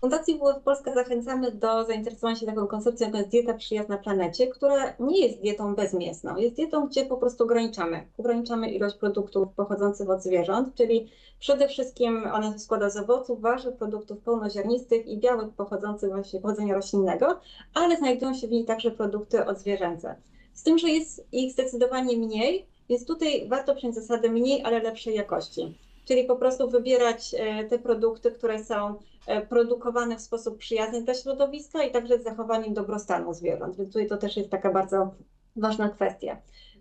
Fundacji 0.00 0.34
WWF 0.34 0.62
Polska 0.64 0.94
zachęcamy 0.94 1.52
do 1.52 1.84
zainteresowania 1.84 2.36
się 2.36 2.46
taką 2.46 2.66
koncepcją, 2.66 3.06
jak 3.06 3.16
jest 3.16 3.28
dieta 3.28 3.54
przyjazna 3.54 3.98
planecie, 3.98 4.46
która 4.46 4.96
nie 5.00 5.26
jest 5.26 5.40
dietą 5.40 5.74
bezmięsną. 5.74 6.36
Jest 6.36 6.56
dietą, 6.56 6.86
gdzie 6.86 7.04
po 7.04 7.16
prostu 7.16 7.44
ograniczamy. 7.44 8.06
Ograniczamy 8.18 8.70
ilość 8.70 8.96
produktów 8.96 9.48
pochodzących 9.56 10.10
od 10.10 10.22
zwierząt, 10.22 10.74
czyli 10.74 11.10
przede 11.38 11.68
wszystkim 11.68 12.24
ona 12.32 12.52
się 12.52 12.58
składa 12.58 12.90
z 12.90 12.96
owoców, 12.96 13.40
warzyw, 13.40 13.76
produktów 13.76 14.18
pełnoziarnistych 14.18 15.06
i 15.06 15.18
białych 15.18 15.48
pochodzących 15.48 16.10
właśnie 16.10 16.40
pochodzenia 16.40 16.74
roślinnego, 16.74 17.40
ale 17.74 17.96
znajdują 17.96 18.34
się 18.34 18.46
w 18.46 18.50
niej 18.50 18.64
także 18.64 18.90
produkty 18.90 19.46
odzwierzęce. 19.46 20.16
Z 20.54 20.62
tym, 20.62 20.78
że 20.78 20.88
jest 20.88 21.26
ich 21.32 21.52
zdecydowanie 21.52 22.16
mniej, 22.16 22.66
więc 22.88 23.06
tutaj 23.06 23.48
warto 23.48 23.74
przyjąć 23.74 23.96
zasadę 23.96 24.28
mniej, 24.28 24.62
ale 24.64 24.82
lepszej 24.82 25.14
jakości 25.14 25.78
czyli 26.10 26.24
po 26.24 26.36
prostu 26.36 26.70
wybierać 26.70 27.34
e, 27.38 27.64
te 27.64 27.78
produkty, 27.78 28.30
które 28.30 28.64
są 28.64 28.94
e, 29.26 29.46
produkowane 29.46 30.16
w 30.16 30.20
sposób 30.20 30.58
przyjazny 30.58 31.02
dla 31.02 31.14
środowiska 31.14 31.82
i 31.82 31.90
także 31.90 32.18
z 32.18 32.24
zachowaniem 32.24 32.74
dobrostanu 32.74 33.34
zwierząt. 33.34 33.76
Więc 33.76 33.88
tutaj 33.88 34.08
to 34.08 34.16
też 34.16 34.36
jest 34.36 34.50
taka 34.50 34.72
bardzo 34.72 35.14
ważna 35.56 35.88
kwestia. 35.88 36.36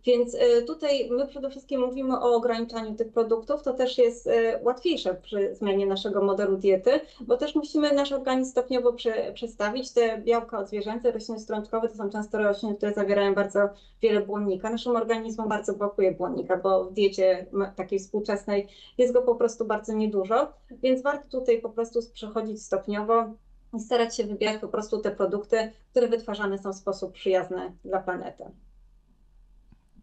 Więc 0.05 0.33
y, 0.33 0.63
tutaj 0.67 1.09
my 1.09 1.27
przede 1.27 1.49
wszystkim 1.49 1.81
mówimy 1.81 2.19
o 2.19 2.35
ograniczaniu 2.35 2.95
tych 2.95 3.11
produktów. 3.11 3.63
To 3.63 3.73
też 3.73 3.97
jest 3.97 4.27
y, 4.27 4.31
łatwiejsze 4.63 5.15
przy 5.15 5.55
zmianie 5.55 5.85
naszego 5.85 6.21
modelu 6.21 6.57
diety, 6.57 6.99
bo 7.21 7.37
też 7.37 7.55
musimy 7.55 7.93
nasz 7.93 8.11
organizm 8.11 8.51
stopniowo 8.51 8.93
przestawić. 9.33 9.91
Te 9.91 10.17
białka 10.17 10.59
odzwierzęce, 10.59 11.11
rośliny 11.11 11.39
strączkowe 11.39 11.87
to 11.87 11.95
są 11.95 12.09
często 12.09 12.37
rośliny, 12.37 12.75
które 12.75 12.93
zawierają 12.93 13.35
bardzo 13.35 13.59
wiele 14.01 14.21
błonnika. 14.21 14.69
Naszym 14.69 14.95
organizmom 14.95 15.49
bardzo 15.49 15.73
brakuje 15.73 16.11
błonnika, 16.11 16.57
bo 16.57 16.85
w 16.85 16.93
diecie 16.93 17.45
takiej 17.75 17.99
współczesnej 17.99 18.67
jest 18.97 19.13
go 19.13 19.21
po 19.21 19.35
prostu 19.35 19.65
bardzo 19.65 19.93
niedużo, 19.93 20.53
więc 20.71 21.01
warto 21.01 21.39
tutaj 21.39 21.61
po 21.61 21.69
prostu 21.69 21.99
przechodzić 22.13 22.61
stopniowo 22.63 23.25
i 23.73 23.79
starać 23.79 24.17
się 24.17 24.23
wybierać 24.23 24.61
po 24.61 24.67
prostu 24.67 24.97
te 24.97 25.11
produkty, 25.11 25.71
które 25.91 26.07
wytwarzane 26.07 26.57
są 26.57 26.73
w 26.73 26.75
sposób 26.75 27.13
przyjazny 27.13 27.73
dla 27.85 27.99
planety 27.99 28.43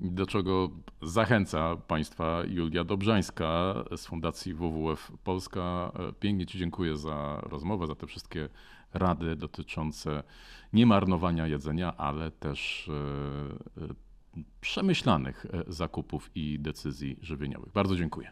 do 0.00 0.26
czego 0.26 0.70
zachęca 1.02 1.76
Państwa 1.76 2.42
Julia 2.48 2.84
Dobrzańska 2.84 3.74
z 3.96 4.06
Fundacji 4.06 4.54
WWF 4.54 5.12
Polska. 5.24 5.92
Pięknie 6.20 6.46
Ci 6.46 6.58
dziękuję 6.58 6.96
za 6.96 7.40
rozmowę, 7.42 7.86
za 7.86 7.94
te 7.94 8.06
wszystkie 8.06 8.48
rady 8.94 9.36
dotyczące 9.36 10.22
nie 10.72 10.86
marnowania 10.86 11.46
jedzenia, 11.46 11.96
ale 11.96 12.30
też 12.30 12.90
e, 13.78 13.94
przemyślanych 14.60 15.46
e, 15.46 15.72
zakupów 15.72 16.30
i 16.34 16.58
decyzji 16.58 17.18
żywieniowych. 17.22 17.72
Bardzo 17.72 17.96
dziękuję. 17.96 18.30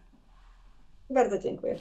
Bardzo 1.10 1.38
dziękuję. 1.38 1.76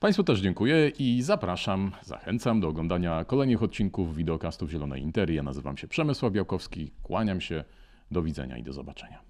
Państwu 0.00 0.24
też 0.24 0.40
dziękuję 0.40 0.88
i 0.98 1.22
zapraszam, 1.22 1.92
zachęcam 2.02 2.60
do 2.60 2.68
oglądania 2.68 3.24
kolejnych 3.24 3.62
odcinków 3.62 4.16
wideokastów 4.16 4.70
Zielonej 4.70 5.02
Interii. 5.02 5.36
Ja 5.36 5.42
nazywam 5.42 5.76
się 5.76 5.88
Przemysław 5.88 6.32
Białkowski, 6.32 6.90
kłaniam 7.02 7.40
się. 7.40 7.64
Do 8.10 8.22
widzenia 8.22 8.56
i 8.56 8.62
do 8.62 8.72
zobaczenia. 8.72 9.22